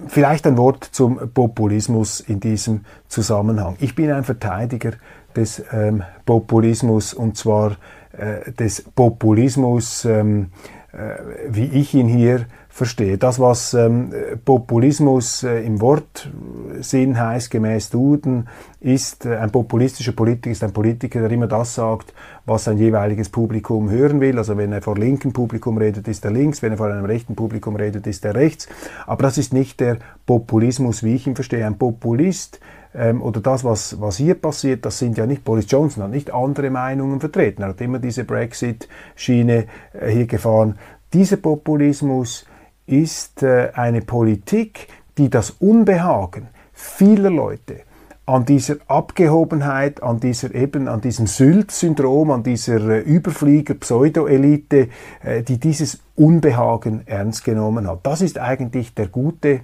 Vielleicht 0.07 0.45
ein 0.47 0.57
Wort 0.57 0.83
zum 0.83 1.31
Populismus 1.33 2.19
in 2.19 2.39
diesem 2.39 2.85
Zusammenhang. 3.07 3.75
Ich 3.79 3.95
bin 3.95 4.11
ein 4.11 4.23
Verteidiger 4.23 4.91
des 5.35 5.63
ähm, 5.71 6.03
Populismus 6.25 7.13
und 7.13 7.37
zwar 7.37 7.77
äh, 8.17 8.51
des 8.51 8.83
Populismus, 8.95 10.05
ähm, 10.05 10.51
äh, 10.93 11.15
wie 11.49 11.65
ich 11.65 11.93
ihn 11.93 12.07
hier 12.07 12.45
verstehe. 12.75 13.17
Das, 13.17 13.39
was 13.39 13.73
ähm, 13.73 14.11
Populismus 14.43 15.43
äh, 15.43 15.61
im 15.61 15.79
Wortsinn 15.79 17.17
heißt, 17.17 17.49
gemäß 17.49 17.89
Duden, 17.89 18.49
ist 18.81 19.25
äh, 19.25 19.37
ein 19.37 19.49
populistischer 19.49 20.11
Politiker, 20.11 20.51
ist 20.51 20.61
ein 20.61 20.73
Politiker, 20.73 21.21
der 21.21 21.31
immer 21.31 21.47
das 21.47 21.75
sagt, 21.75 22.13
was 22.45 22.65
sein 22.65 22.77
jeweiliges 22.77 23.29
Publikum 23.29 23.89
hören 23.89 24.19
will. 24.19 24.37
Also 24.37 24.57
wenn 24.57 24.73
er 24.73 24.81
vor 24.81 24.97
linkem 24.97 25.31
Publikum 25.31 25.77
redet, 25.77 26.05
ist 26.09 26.25
er 26.25 26.31
links, 26.31 26.61
wenn 26.61 26.73
er 26.73 26.77
vor 26.77 26.87
einem 26.87 27.05
rechten 27.05 27.33
Publikum 27.33 27.77
redet, 27.77 28.07
ist 28.07 28.25
er 28.25 28.35
rechts. 28.35 28.67
Aber 29.07 29.23
das 29.23 29.37
ist 29.37 29.53
nicht 29.53 29.79
der 29.79 29.99
Populismus, 30.25 31.01
wie 31.01 31.15
ich 31.15 31.27
ihn 31.27 31.35
verstehe. 31.35 31.65
Ein 31.65 31.77
Populist 31.77 32.59
ähm, 32.93 33.21
oder 33.21 33.39
das, 33.39 33.63
was, 33.63 34.01
was 34.01 34.17
hier 34.17 34.35
passiert, 34.35 34.83
das 34.83 34.99
sind 34.99 35.17
ja 35.17 35.25
nicht, 35.25 35.45
Boris 35.45 35.67
Johnson 35.69 36.03
hat 36.03 36.11
nicht 36.11 36.33
andere 36.33 36.69
Meinungen 36.69 37.21
vertreten. 37.21 37.61
Er 37.61 37.69
hat 37.69 37.79
immer 37.79 37.99
diese 37.99 38.25
Brexit-Schiene 38.25 39.67
äh, 39.93 40.11
hier 40.11 40.27
gefahren. 40.27 40.77
Dieser 41.13 41.37
Populismus 41.37 42.45
ist 42.87 43.43
äh, 43.43 43.71
eine 43.73 44.01
Politik, 44.01 44.87
die 45.17 45.29
das 45.29 45.51
Unbehagen 45.51 46.47
vieler 46.73 47.29
Leute 47.29 47.81
an 48.25 48.45
dieser 48.45 48.77
Abgehobenheit, 48.87 50.01
an 50.01 50.19
dieser 50.19 50.53
eben, 50.55 50.87
an 50.87 51.01
diesem 51.01 51.27
Sylt-Syndrom, 51.27 52.31
an 52.31 52.43
dieser 52.43 52.81
äh, 52.89 52.99
Überflieger-Pseudo-Elite, 52.99 54.89
äh, 55.23 55.43
die 55.43 55.59
dieses 55.59 55.99
Unbehagen 56.15 57.03
ernst 57.05 57.43
genommen 57.43 57.87
hat. 57.87 57.99
Das 58.03 58.21
ist 58.21 58.39
eigentlich 58.39 58.93
der 58.93 59.07
gute 59.07 59.61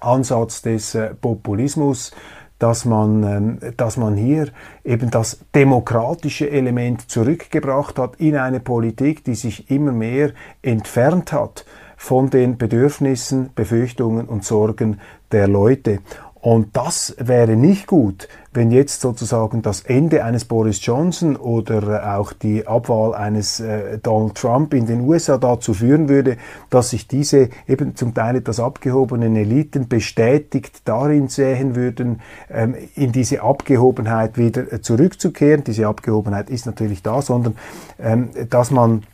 Ansatz 0.00 0.62
des 0.62 0.98
Populismus, 1.20 2.12
dass 2.58 2.84
man, 2.84 3.22
ähm, 3.24 3.58
dass 3.76 3.96
man 3.96 4.16
hier 4.16 4.48
eben 4.84 5.10
das 5.10 5.40
demokratische 5.54 6.48
Element 6.50 7.10
zurückgebracht 7.10 7.98
hat 7.98 8.16
in 8.16 8.36
eine 8.36 8.60
Politik, 8.60 9.24
die 9.24 9.34
sich 9.34 9.70
immer 9.70 9.92
mehr 9.92 10.32
entfernt 10.62 11.32
hat 11.32 11.64
von 12.02 12.30
den 12.30 12.58
Bedürfnissen, 12.58 13.50
Befürchtungen 13.54 14.26
und 14.26 14.44
Sorgen 14.44 14.98
der 15.30 15.46
Leute. 15.46 16.00
Und 16.40 16.76
das 16.76 17.14
wäre 17.20 17.54
nicht 17.54 17.86
gut, 17.86 18.26
wenn 18.52 18.72
jetzt 18.72 19.02
sozusagen 19.02 19.62
das 19.62 19.82
Ende 19.82 20.24
eines 20.24 20.44
Boris 20.44 20.84
Johnson 20.84 21.36
oder 21.36 22.18
auch 22.18 22.32
die 22.32 22.66
Abwahl 22.66 23.14
eines 23.14 23.60
äh, 23.60 23.98
Donald 24.02 24.34
Trump 24.34 24.74
in 24.74 24.86
den 24.86 25.02
USA 25.02 25.38
dazu 25.38 25.74
führen 25.74 26.08
würde, 26.08 26.38
dass 26.70 26.90
sich 26.90 27.06
diese 27.06 27.50
eben 27.68 27.94
zum 27.94 28.14
Teil 28.14 28.34
etwas 28.34 28.58
abgehobenen 28.58 29.36
Eliten 29.36 29.86
bestätigt 29.86 30.82
darin 30.84 31.28
sehen 31.28 31.76
würden, 31.76 32.20
ähm, 32.50 32.74
in 32.96 33.12
diese 33.12 33.42
Abgehobenheit 33.42 34.36
wieder 34.36 34.72
äh, 34.72 34.80
zurückzukehren. 34.80 35.62
Diese 35.62 35.86
Abgehobenheit 35.86 36.50
ist 36.50 36.66
natürlich 36.66 37.04
da, 37.04 37.22
sondern 37.22 37.54
ähm, 38.00 38.30
dass 38.50 38.72
man 38.72 39.04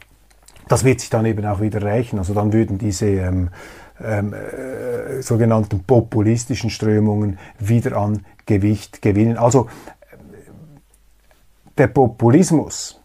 das 0.68 0.84
wird 0.84 1.00
sich 1.00 1.10
dann 1.10 1.26
eben 1.26 1.44
auch 1.46 1.60
wieder 1.60 1.82
rächen. 1.82 2.18
Also 2.18 2.34
dann 2.34 2.52
würden 2.52 2.78
diese 2.78 3.06
ähm, 3.06 3.50
ähm, 4.02 4.32
äh, 4.32 5.22
sogenannten 5.22 5.82
populistischen 5.84 6.70
Strömungen 6.70 7.38
wieder 7.58 7.96
an 7.96 8.24
Gewicht 8.46 9.02
gewinnen. 9.02 9.36
Also 9.36 9.68
der 11.76 11.88
Populismus, 11.88 13.00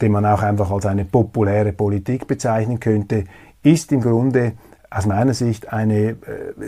den 0.00 0.12
man 0.12 0.26
auch 0.26 0.42
einfach 0.42 0.70
als 0.70 0.86
eine 0.86 1.04
populäre 1.04 1.72
Politik 1.72 2.26
bezeichnen 2.26 2.80
könnte, 2.80 3.24
ist 3.62 3.92
im 3.92 4.00
Grunde 4.00 4.52
aus 4.90 5.06
meiner 5.06 5.34
Sicht 5.34 5.72
eine 5.72 6.10
äh, 6.10 6.16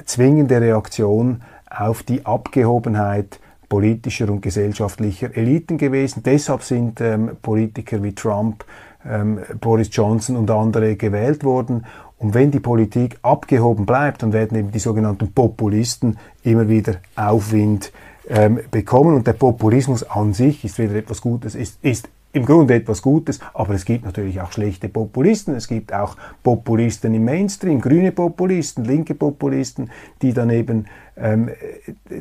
zwingende 0.04 0.60
Reaktion 0.60 1.42
auf 1.68 2.02
die 2.02 2.24
Abgehobenheit 2.24 3.40
politischer 3.68 4.28
und 4.30 4.42
gesellschaftlicher 4.42 5.34
Eliten 5.34 5.78
gewesen. 5.78 6.22
Deshalb 6.22 6.62
sind 6.62 7.00
ähm, 7.00 7.38
Politiker 7.40 8.02
wie 8.02 8.14
Trump 8.14 8.64
ähm, 9.08 9.40
Boris 9.60 9.88
Johnson 9.92 10.36
und 10.36 10.50
andere 10.50 10.96
gewählt 10.96 11.44
wurden. 11.44 11.84
Und 12.18 12.34
wenn 12.34 12.50
die 12.50 12.60
Politik 12.60 13.18
abgehoben 13.22 13.84
bleibt, 13.84 14.22
dann 14.22 14.32
werden 14.32 14.56
eben 14.56 14.70
die 14.70 14.78
sogenannten 14.78 15.32
Populisten 15.32 16.18
immer 16.44 16.68
wieder 16.68 16.96
Aufwind 17.16 17.92
ähm, 18.28 18.60
bekommen. 18.70 19.14
Und 19.14 19.26
der 19.26 19.32
Populismus 19.32 20.04
an 20.04 20.32
sich 20.32 20.64
ist 20.64 20.78
wieder 20.78 20.94
etwas 20.94 21.20
Gutes, 21.20 21.54
ist, 21.54 21.78
ist 21.82 22.08
im 22.32 22.46
Grunde 22.46 22.74
etwas 22.74 23.02
Gutes, 23.02 23.40
aber 23.52 23.74
es 23.74 23.84
gibt 23.84 24.04
natürlich 24.04 24.40
auch 24.40 24.52
schlechte 24.52 24.88
Populisten. 24.88 25.54
Es 25.54 25.68
gibt 25.68 25.92
auch 25.92 26.16
Populisten 26.42 27.12
im 27.14 27.24
Mainstream, 27.24 27.80
grüne 27.80 28.12
Populisten, 28.12 28.84
linke 28.84 29.14
Populisten, 29.14 29.90
die 30.22 30.32
dann 30.32 30.50
eben 30.50 30.86
ähm, 31.16 31.50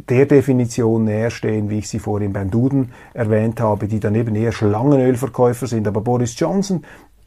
der 0.09 0.25
Definition 0.25 1.05
näher 1.05 1.31
stehen, 1.31 1.69
wie 1.69 1.79
ich 1.79 1.87
sie 1.87 1.99
vorhin 1.99 2.33
beim 2.33 2.51
Duden 2.51 2.91
erwähnt 3.13 3.61
habe, 3.61 3.87
die 3.87 3.99
dann 3.99 4.15
eben 4.15 4.35
eher 4.35 4.51
Schlangenölverkäufer 4.51 5.67
sind. 5.67 5.87
Aber 5.87 6.01
Boris 6.01 6.37
Johnson 6.37 6.83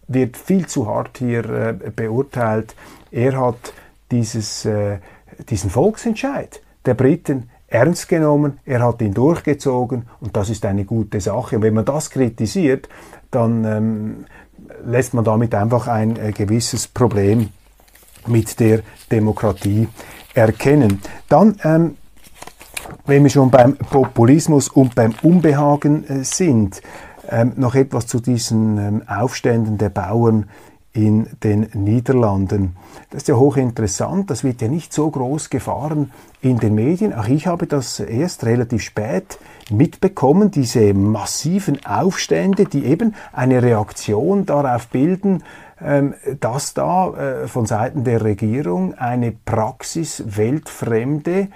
wird 0.07 0.37
viel 0.37 0.67
zu 0.67 0.87
hart 0.87 1.19
hier 1.19 1.45
äh, 1.49 1.91
beurteilt. 1.95 2.75
Er 3.11 3.41
hat 3.41 3.73
dieses, 4.11 4.67
äh, 4.67 4.99
diesen 5.49 5.71
Volksentscheid 5.71 6.61
der 6.85 6.95
Briten 6.95 7.49
ernst 7.75 8.09
genommen, 8.09 8.59
er 8.65 8.85
hat 8.85 9.03
ihn 9.03 9.13
durchgezogen 9.13 10.05
und 10.21 10.37
das 10.37 10.49
ist 10.49 10.65
eine 10.65 10.85
gute 10.85 11.21
Sache. 11.21 11.57
Und 11.57 11.63
wenn 11.63 11.75
man 11.75 11.85
das 11.85 12.09
kritisiert, 12.09 12.89
dann 13.33 13.65
ähm, 13.65 14.25
lässt 14.87 15.13
man 15.13 15.25
damit 15.25 15.55
einfach 15.57 15.89
ein 15.89 16.17
äh, 16.17 16.31
gewisses 16.31 16.87
Problem 16.87 17.51
mit 18.29 18.61
der 18.61 18.81
Demokratie 19.11 19.89
erkennen. 20.35 21.01
Dann, 21.29 21.57
ähm, 21.65 21.97
wenn 23.07 23.25
wir 23.25 23.31
schon 23.31 23.51
beim 23.51 23.77
Populismus 23.77 24.69
und 24.69 24.95
beim 24.95 25.13
Unbehagen 25.23 26.09
äh, 26.09 26.23
sind, 26.23 26.81
ähm, 27.29 27.55
noch 27.57 27.75
etwas 27.75 28.07
zu 28.07 28.21
diesen 28.21 28.79
ähm, 28.79 29.03
Aufständen 29.09 29.79
der 29.79 29.89
Bauern 29.89 30.49
in 30.95 31.27
den 31.43 31.69
Niederlanden. 31.75 32.77
Das 33.11 33.23
ist 33.23 33.29
ja 33.29 33.35
hochinteressant, 33.35 34.31
das 34.31 34.45
wird 34.45 34.63
ja 34.63 34.69
nicht 34.69 34.93
so 34.93 35.11
groß 35.11 35.51
gefahren 35.51 36.13
in 36.41 36.59
den 36.59 36.75
Medien. 36.75 37.13
Auch 37.13 37.27
ich 37.27 37.49
habe 37.49 37.67
das 37.67 37.99
erst 37.99 38.45
relativ 38.45 38.83
spät 38.83 39.39
mitbekommen, 39.71 40.53
diese 40.53 40.95
massiven 40.95 41.85
Aufstände, 41.85 42.65
die 42.65 42.85
eben 42.85 43.15
eine 43.33 43.63
Reaktion 43.63 44.47
darauf 44.47 44.87
bilden, 44.87 45.43
ähm, 45.81 46.15
dass 46.39 46.75
da 46.75 47.11
äh, 47.43 47.49
von 47.49 47.67
Seiten 47.67 48.05
der 48.05 48.23
Regierung 48.23 48.95
eine 48.95 49.33
Praxis 49.33 50.23
weltfremde 50.27 51.49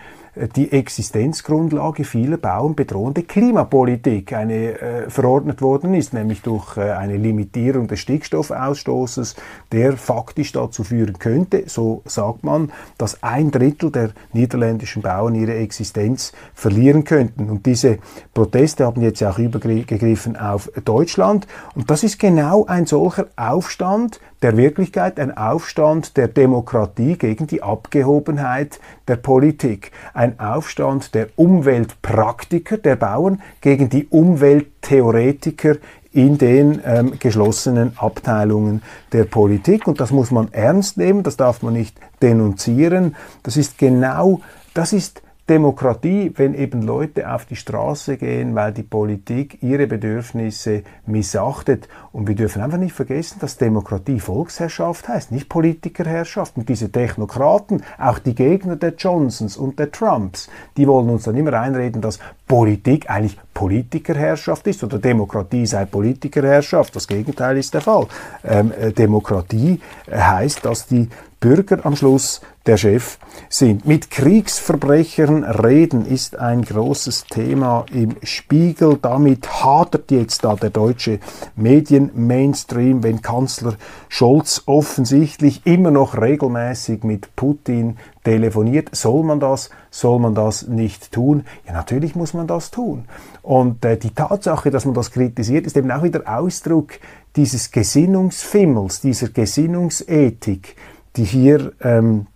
die 0.46 0.70
Existenzgrundlage 0.70 2.04
vieler 2.04 2.36
Bauern 2.36 2.74
bedrohende 2.74 3.22
Klimapolitik 3.22 4.32
eine 4.32 4.80
äh, 4.80 5.10
verordnet 5.10 5.62
worden 5.62 5.94
ist, 5.94 6.14
nämlich 6.14 6.42
durch 6.42 6.76
äh, 6.76 6.92
eine 6.92 7.16
Limitierung 7.16 7.88
des 7.88 8.00
Stickstoffausstoßes, 8.00 9.34
der 9.72 9.96
faktisch 9.96 10.52
dazu 10.52 10.84
führen 10.84 11.18
könnte, 11.18 11.64
so 11.66 12.02
sagt 12.04 12.44
man, 12.44 12.70
dass 12.98 13.22
ein 13.22 13.50
Drittel 13.50 13.90
der 13.90 14.10
niederländischen 14.32 15.02
Bauern 15.02 15.34
ihre 15.34 15.54
Existenz 15.54 16.32
verlieren 16.54 17.04
könnten. 17.04 17.50
Und 17.50 17.66
diese 17.66 17.98
Proteste 18.32 18.86
haben 18.86 19.02
jetzt 19.02 19.22
auch 19.24 19.38
übergegriffen 19.38 20.36
auf 20.36 20.70
Deutschland. 20.84 21.46
Und 21.74 21.90
das 21.90 22.04
ist 22.04 22.18
genau 22.18 22.64
ein 22.66 22.86
solcher 22.86 23.26
Aufstand, 23.36 24.20
der 24.42 24.56
Wirklichkeit, 24.56 25.18
ein 25.18 25.36
Aufstand 25.36 26.16
der 26.16 26.28
Demokratie 26.28 27.16
gegen 27.16 27.46
die 27.46 27.62
Abgehobenheit 27.62 28.80
der 29.08 29.16
Politik, 29.16 29.90
ein 30.14 30.38
Aufstand 30.38 31.14
der 31.14 31.28
Umweltpraktiker, 31.36 32.78
der 32.78 32.96
Bauern 32.96 33.42
gegen 33.60 33.88
die 33.88 34.06
Umwelttheoretiker 34.06 35.76
in 36.12 36.38
den 36.38 36.80
ähm, 36.84 37.18
geschlossenen 37.18 37.92
Abteilungen 37.98 38.82
der 39.12 39.24
Politik. 39.24 39.86
Und 39.86 40.00
das 40.00 40.10
muss 40.10 40.30
man 40.30 40.52
ernst 40.52 40.96
nehmen, 40.96 41.22
das 41.22 41.36
darf 41.36 41.62
man 41.62 41.74
nicht 41.74 41.98
denunzieren. 42.22 43.16
Das 43.42 43.56
ist 43.56 43.78
genau, 43.78 44.40
das 44.74 44.92
ist 44.92 45.22
Demokratie, 45.48 46.30
wenn 46.36 46.52
eben 46.54 46.82
Leute 46.82 47.32
auf 47.32 47.46
die 47.46 47.56
Straße 47.56 48.18
gehen, 48.18 48.54
weil 48.54 48.72
die 48.72 48.82
Politik 48.82 49.62
ihre 49.62 49.86
Bedürfnisse 49.86 50.82
missachtet. 51.06 51.88
Und 52.12 52.28
wir 52.28 52.34
dürfen 52.34 52.60
einfach 52.60 52.76
nicht 52.76 52.92
vergessen, 52.92 53.38
dass 53.40 53.56
Demokratie 53.56 54.20
Volksherrschaft 54.20 55.08
heißt, 55.08 55.32
nicht 55.32 55.48
Politikerherrschaft. 55.48 56.58
Und 56.58 56.68
diese 56.68 56.92
Technokraten, 56.92 57.82
auch 57.98 58.18
die 58.18 58.34
Gegner 58.34 58.76
der 58.76 58.94
Johnsons 58.96 59.56
und 59.56 59.78
der 59.78 59.90
Trumps, 59.90 60.50
die 60.76 60.86
wollen 60.86 61.08
uns 61.08 61.24
dann 61.24 61.36
immer 61.36 61.54
einreden, 61.54 62.02
dass 62.02 62.18
Politik 62.46 63.08
eigentlich 63.08 63.38
Politikerherrschaft 63.54 64.66
ist 64.66 64.84
oder 64.84 64.98
Demokratie 64.98 65.66
sei 65.66 65.86
Politikerherrschaft. 65.86 66.94
Das 66.94 67.08
Gegenteil 67.08 67.56
ist 67.56 67.72
der 67.74 67.80
Fall. 67.80 68.06
Ähm, 68.44 68.72
äh, 68.78 68.92
Demokratie 68.92 69.80
heißt, 70.10 70.64
dass 70.64 70.86
die 70.86 71.08
Bürger 71.40 71.86
am 71.86 71.94
Schluss 71.94 72.40
der 72.66 72.76
Chef 72.76 73.18
sind. 73.48 73.86
Mit 73.86 74.10
Kriegsverbrechern 74.10 75.44
reden 75.44 76.04
ist 76.04 76.36
ein 76.36 76.62
großes 76.62 77.26
Thema 77.30 77.86
im 77.92 78.16
Spiegel. 78.22 78.98
Damit 79.00 79.62
hadert 79.62 80.10
jetzt 80.10 80.44
da 80.44 80.56
der 80.56 80.70
deutsche 80.70 81.20
Medien-Mainstream, 81.54 83.02
wenn 83.04 83.22
Kanzler 83.22 83.74
Scholz 84.08 84.64
offensichtlich 84.66 85.64
immer 85.64 85.92
noch 85.92 86.20
regelmäßig 86.20 87.04
mit 87.04 87.34
Putin 87.36 87.96
telefoniert. 88.24 88.88
Soll 88.92 89.22
man 89.22 89.40
das? 89.40 89.70
Soll 89.90 90.18
man 90.18 90.34
das 90.34 90.66
nicht 90.66 91.12
tun? 91.12 91.44
Ja, 91.66 91.72
natürlich 91.72 92.16
muss 92.16 92.34
man 92.34 92.46
das 92.48 92.70
tun. 92.70 93.04
Und 93.42 93.84
äh, 93.84 93.96
die 93.96 94.10
Tatsache, 94.10 94.70
dass 94.70 94.84
man 94.84 94.94
das 94.94 95.12
kritisiert, 95.12 95.66
ist 95.66 95.76
eben 95.76 95.90
auch 95.90 96.02
wieder 96.02 96.22
Ausdruck 96.26 96.98
dieses 97.36 97.70
Gesinnungsfimmels, 97.70 99.00
dieser 99.00 99.28
Gesinnungsethik, 99.28 100.74
die 101.18 101.24
hier 101.24 101.72
ähm, 101.82 102.28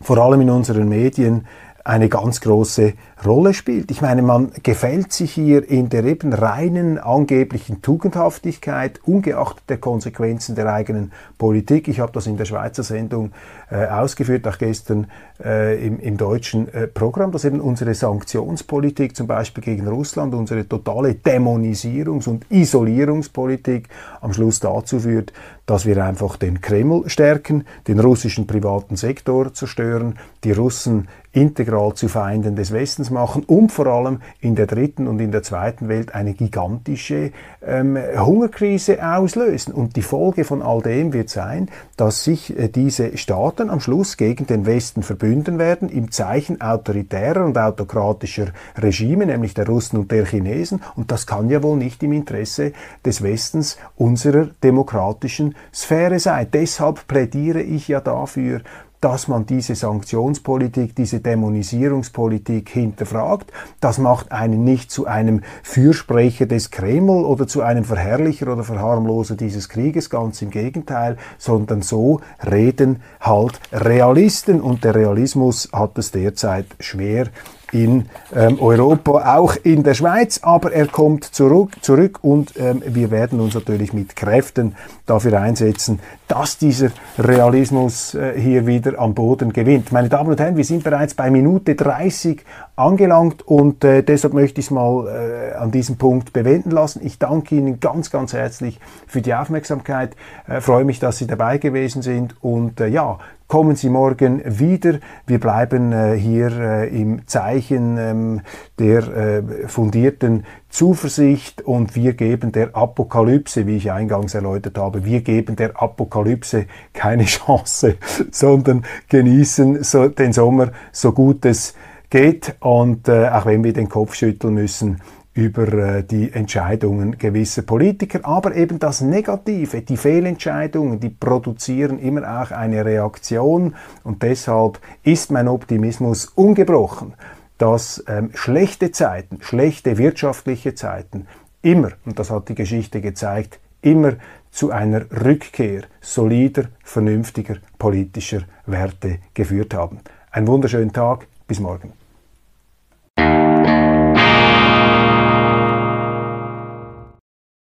vor 0.00 0.18
allem 0.18 0.40
in 0.40 0.50
unseren 0.50 0.88
Medien 0.88 1.46
eine 1.84 2.08
ganz 2.08 2.40
große 2.40 2.94
Rolle 3.24 3.54
spielt. 3.54 3.90
Ich 3.90 4.00
meine, 4.00 4.22
man 4.22 4.52
gefällt 4.62 5.12
sich 5.12 5.32
hier 5.32 5.68
in 5.68 5.88
der 5.88 6.04
eben 6.04 6.32
reinen 6.32 6.98
angeblichen 6.98 7.80
Tugendhaftigkeit, 7.80 9.00
ungeachtet 9.04 9.64
der 9.68 9.78
Konsequenzen 9.78 10.54
der 10.54 10.72
eigenen 10.72 11.12
Politik. 11.38 11.88
Ich 11.88 12.00
habe 12.00 12.12
das 12.12 12.26
in 12.26 12.36
der 12.36 12.44
Schweizer 12.44 12.82
Sendung 12.82 13.32
äh, 13.70 13.86
ausgeführt, 13.86 14.46
auch 14.48 14.58
gestern 14.58 15.06
äh, 15.42 15.86
im, 15.86 16.00
im, 16.00 16.16
deutschen 16.16 16.72
äh, 16.72 16.86
Programm, 16.86 17.32
dass 17.32 17.44
eben 17.44 17.60
unsere 17.60 17.94
Sanktionspolitik 17.94 19.16
zum 19.16 19.26
Beispiel 19.26 19.62
gegen 19.62 19.86
Russland, 19.86 20.34
unsere 20.34 20.68
totale 20.68 21.10
Dämonisierungs- 21.12 22.28
und 22.28 22.50
Isolierungspolitik 22.50 23.88
am 24.20 24.32
Schluss 24.32 24.60
dazu 24.60 25.00
führt, 25.00 25.32
dass 25.66 25.86
wir 25.86 26.04
einfach 26.04 26.36
den 26.36 26.60
Kreml 26.60 27.08
stärken, 27.08 27.64
den 27.88 28.00
russischen 28.00 28.46
privaten 28.46 28.96
Sektor 28.96 29.54
zerstören, 29.54 30.18
die 30.44 30.52
Russen 30.52 31.08
integral 31.32 31.94
zu 31.94 32.08
Feinden 32.08 32.54
des 32.54 32.72
Westens 32.72 33.03
machen 33.10 33.44
und 33.44 33.70
vor 33.70 33.86
allem 33.86 34.20
in 34.40 34.54
der 34.54 34.66
dritten 34.66 35.06
und 35.06 35.20
in 35.20 35.32
der 35.32 35.42
zweiten 35.42 35.88
Welt 35.88 36.14
eine 36.14 36.34
gigantische 36.34 37.32
ähm, 37.64 37.96
Hungerkrise 38.16 39.04
auslösen. 39.04 39.72
Und 39.72 39.96
die 39.96 40.02
Folge 40.02 40.44
von 40.44 40.62
all 40.62 40.82
dem 40.82 41.12
wird 41.12 41.30
sein, 41.30 41.68
dass 41.96 42.24
sich 42.24 42.58
äh, 42.58 42.68
diese 42.68 43.16
Staaten 43.16 43.70
am 43.70 43.80
Schluss 43.80 44.16
gegen 44.16 44.46
den 44.46 44.66
Westen 44.66 45.02
verbünden 45.02 45.58
werden 45.58 45.88
im 45.88 46.10
Zeichen 46.10 46.60
autoritärer 46.60 47.44
und 47.44 47.58
autokratischer 47.58 48.48
Regime, 48.76 49.26
nämlich 49.26 49.54
der 49.54 49.66
Russen 49.66 49.98
und 49.98 50.10
der 50.10 50.26
Chinesen. 50.26 50.82
Und 50.96 51.10
das 51.10 51.26
kann 51.26 51.50
ja 51.50 51.62
wohl 51.62 51.76
nicht 51.76 52.02
im 52.02 52.12
Interesse 52.12 52.72
des 53.04 53.22
Westens 53.22 53.78
unserer 53.96 54.48
demokratischen 54.62 55.54
Sphäre 55.72 56.18
sein. 56.18 56.48
Deshalb 56.52 57.06
plädiere 57.06 57.62
ich 57.62 57.88
ja 57.88 58.00
dafür, 58.00 58.60
dass 59.04 59.28
man 59.28 59.44
diese 59.44 59.74
Sanktionspolitik, 59.74 60.96
diese 60.96 61.20
Dämonisierungspolitik 61.20 62.70
hinterfragt. 62.70 63.52
Das 63.78 63.98
macht 63.98 64.32
einen 64.32 64.64
nicht 64.64 64.90
zu 64.90 65.06
einem 65.06 65.42
Fürsprecher 65.62 66.46
des 66.46 66.70
Kreml 66.70 67.26
oder 67.26 67.46
zu 67.46 67.60
einem 67.60 67.84
Verherrlicher 67.84 68.50
oder 68.50 68.64
Verharmloser 68.64 69.36
dieses 69.36 69.68
Krieges, 69.68 70.08
ganz 70.08 70.40
im 70.40 70.48
Gegenteil, 70.48 71.18
sondern 71.36 71.82
so 71.82 72.22
reden 72.50 73.02
halt 73.20 73.60
Realisten 73.72 74.62
und 74.62 74.84
der 74.84 74.94
Realismus 74.94 75.68
hat 75.70 75.98
es 75.98 76.10
derzeit 76.10 76.66
schwer 76.80 77.26
in 77.72 78.06
ähm, 78.34 78.60
Europa, 78.60 79.36
auch 79.36 79.56
in 79.62 79.82
der 79.82 79.94
Schweiz, 79.94 80.40
aber 80.42 80.72
er 80.72 80.86
kommt 80.86 81.24
zurück, 81.24 81.72
zurück 81.80 82.18
und 82.22 82.54
ähm, 82.56 82.82
wir 82.86 83.10
werden 83.10 83.40
uns 83.40 83.54
natürlich 83.54 83.92
mit 83.92 84.16
Kräften 84.16 84.76
dafür 85.06 85.40
einsetzen, 85.40 86.00
dass 86.28 86.56
dieser 86.56 86.90
Realismus 87.18 88.14
äh, 88.14 88.40
hier 88.40 88.66
wieder 88.66 88.98
am 88.98 89.14
Boden 89.14 89.52
gewinnt. 89.52 89.92
Meine 89.92 90.08
Damen 90.08 90.30
und 90.30 90.40
Herren, 90.40 90.56
wir 90.56 90.64
sind 90.64 90.84
bereits 90.84 91.14
bei 91.14 91.30
Minute 91.30 91.74
30 91.74 92.42
angelangt 92.76 93.46
und 93.46 93.84
äh, 93.84 94.02
deshalb 94.02 94.34
möchte 94.34 94.60
ich 94.60 94.66
es 94.66 94.70
mal 94.70 95.06
äh, 95.06 95.54
an 95.54 95.70
diesem 95.70 95.96
Punkt 95.96 96.32
bewenden 96.32 96.70
lassen. 96.70 97.00
Ich 97.04 97.18
danke 97.18 97.54
Ihnen 97.54 97.80
ganz, 97.80 98.10
ganz 98.10 98.32
herzlich 98.32 98.80
für 99.06 99.22
die 99.22 99.34
Aufmerksamkeit, 99.34 100.16
äh, 100.48 100.60
freue 100.60 100.84
mich, 100.84 100.98
dass 100.98 101.18
Sie 101.18 101.26
dabei 101.26 101.58
gewesen 101.58 102.02
sind 102.02 102.34
und 102.42 102.80
äh, 102.80 102.88
ja, 102.88 103.18
Kommen 103.46 103.76
Sie 103.76 103.90
morgen 103.90 104.42
wieder. 104.46 105.00
Wir 105.26 105.38
bleiben 105.38 105.92
äh, 105.92 106.16
hier 106.16 106.50
äh, 106.50 106.88
im 106.88 107.26
Zeichen 107.26 107.98
ähm, 107.98 108.40
der 108.78 109.06
äh, 109.06 109.68
fundierten 109.68 110.44
Zuversicht 110.70 111.60
und 111.60 111.94
wir 111.94 112.14
geben 112.14 112.52
der 112.52 112.74
Apokalypse, 112.74 113.66
wie 113.66 113.76
ich 113.76 113.92
eingangs 113.92 114.34
erläutert 114.34 114.78
habe, 114.78 115.04
wir 115.04 115.20
geben 115.20 115.56
der 115.56 115.80
Apokalypse 115.80 116.64
keine 116.94 117.24
Chance, 117.26 117.96
sondern 118.30 118.84
genießen 119.10 119.84
so 119.84 120.08
den 120.08 120.32
Sommer 120.32 120.72
so 120.90 121.12
gut 121.12 121.44
es 121.44 121.74
geht 122.08 122.56
und 122.60 123.08
äh, 123.08 123.28
auch 123.28 123.44
wenn 123.44 123.62
wir 123.62 123.74
den 123.74 123.90
Kopf 123.90 124.14
schütteln 124.14 124.54
müssen, 124.54 125.02
über 125.34 125.68
äh, 125.72 126.04
die 126.04 126.32
Entscheidungen 126.32 127.18
gewisser 127.18 127.62
Politiker, 127.62 128.20
aber 128.22 128.54
eben 128.54 128.78
das 128.78 129.00
Negative, 129.00 129.82
die 129.82 129.96
Fehlentscheidungen, 129.96 131.00
die 131.00 131.10
produzieren 131.10 131.98
immer 131.98 132.42
auch 132.42 132.52
eine 132.52 132.84
Reaktion 132.84 133.74
und 134.04 134.22
deshalb 134.22 134.78
ist 135.02 135.32
mein 135.32 135.48
Optimismus 135.48 136.26
ungebrochen, 136.26 137.14
dass 137.58 138.04
ähm, 138.06 138.30
schlechte 138.34 138.92
Zeiten, 138.92 139.38
schlechte 139.40 139.98
wirtschaftliche 139.98 140.74
Zeiten 140.74 141.26
immer, 141.62 141.90
und 142.04 142.18
das 142.18 142.30
hat 142.30 142.48
die 142.48 142.54
Geschichte 142.54 143.00
gezeigt, 143.00 143.58
immer 143.82 144.14
zu 144.50 144.70
einer 144.70 145.04
Rückkehr 145.24 145.82
solider, 146.00 146.66
vernünftiger 146.84 147.56
politischer 147.78 148.42
Werte 148.66 149.18
geführt 149.34 149.74
haben. 149.74 149.98
Einen 150.30 150.46
wunderschönen 150.46 150.92
Tag, 150.92 151.26
bis 151.48 151.58
morgen. 151.58 151.92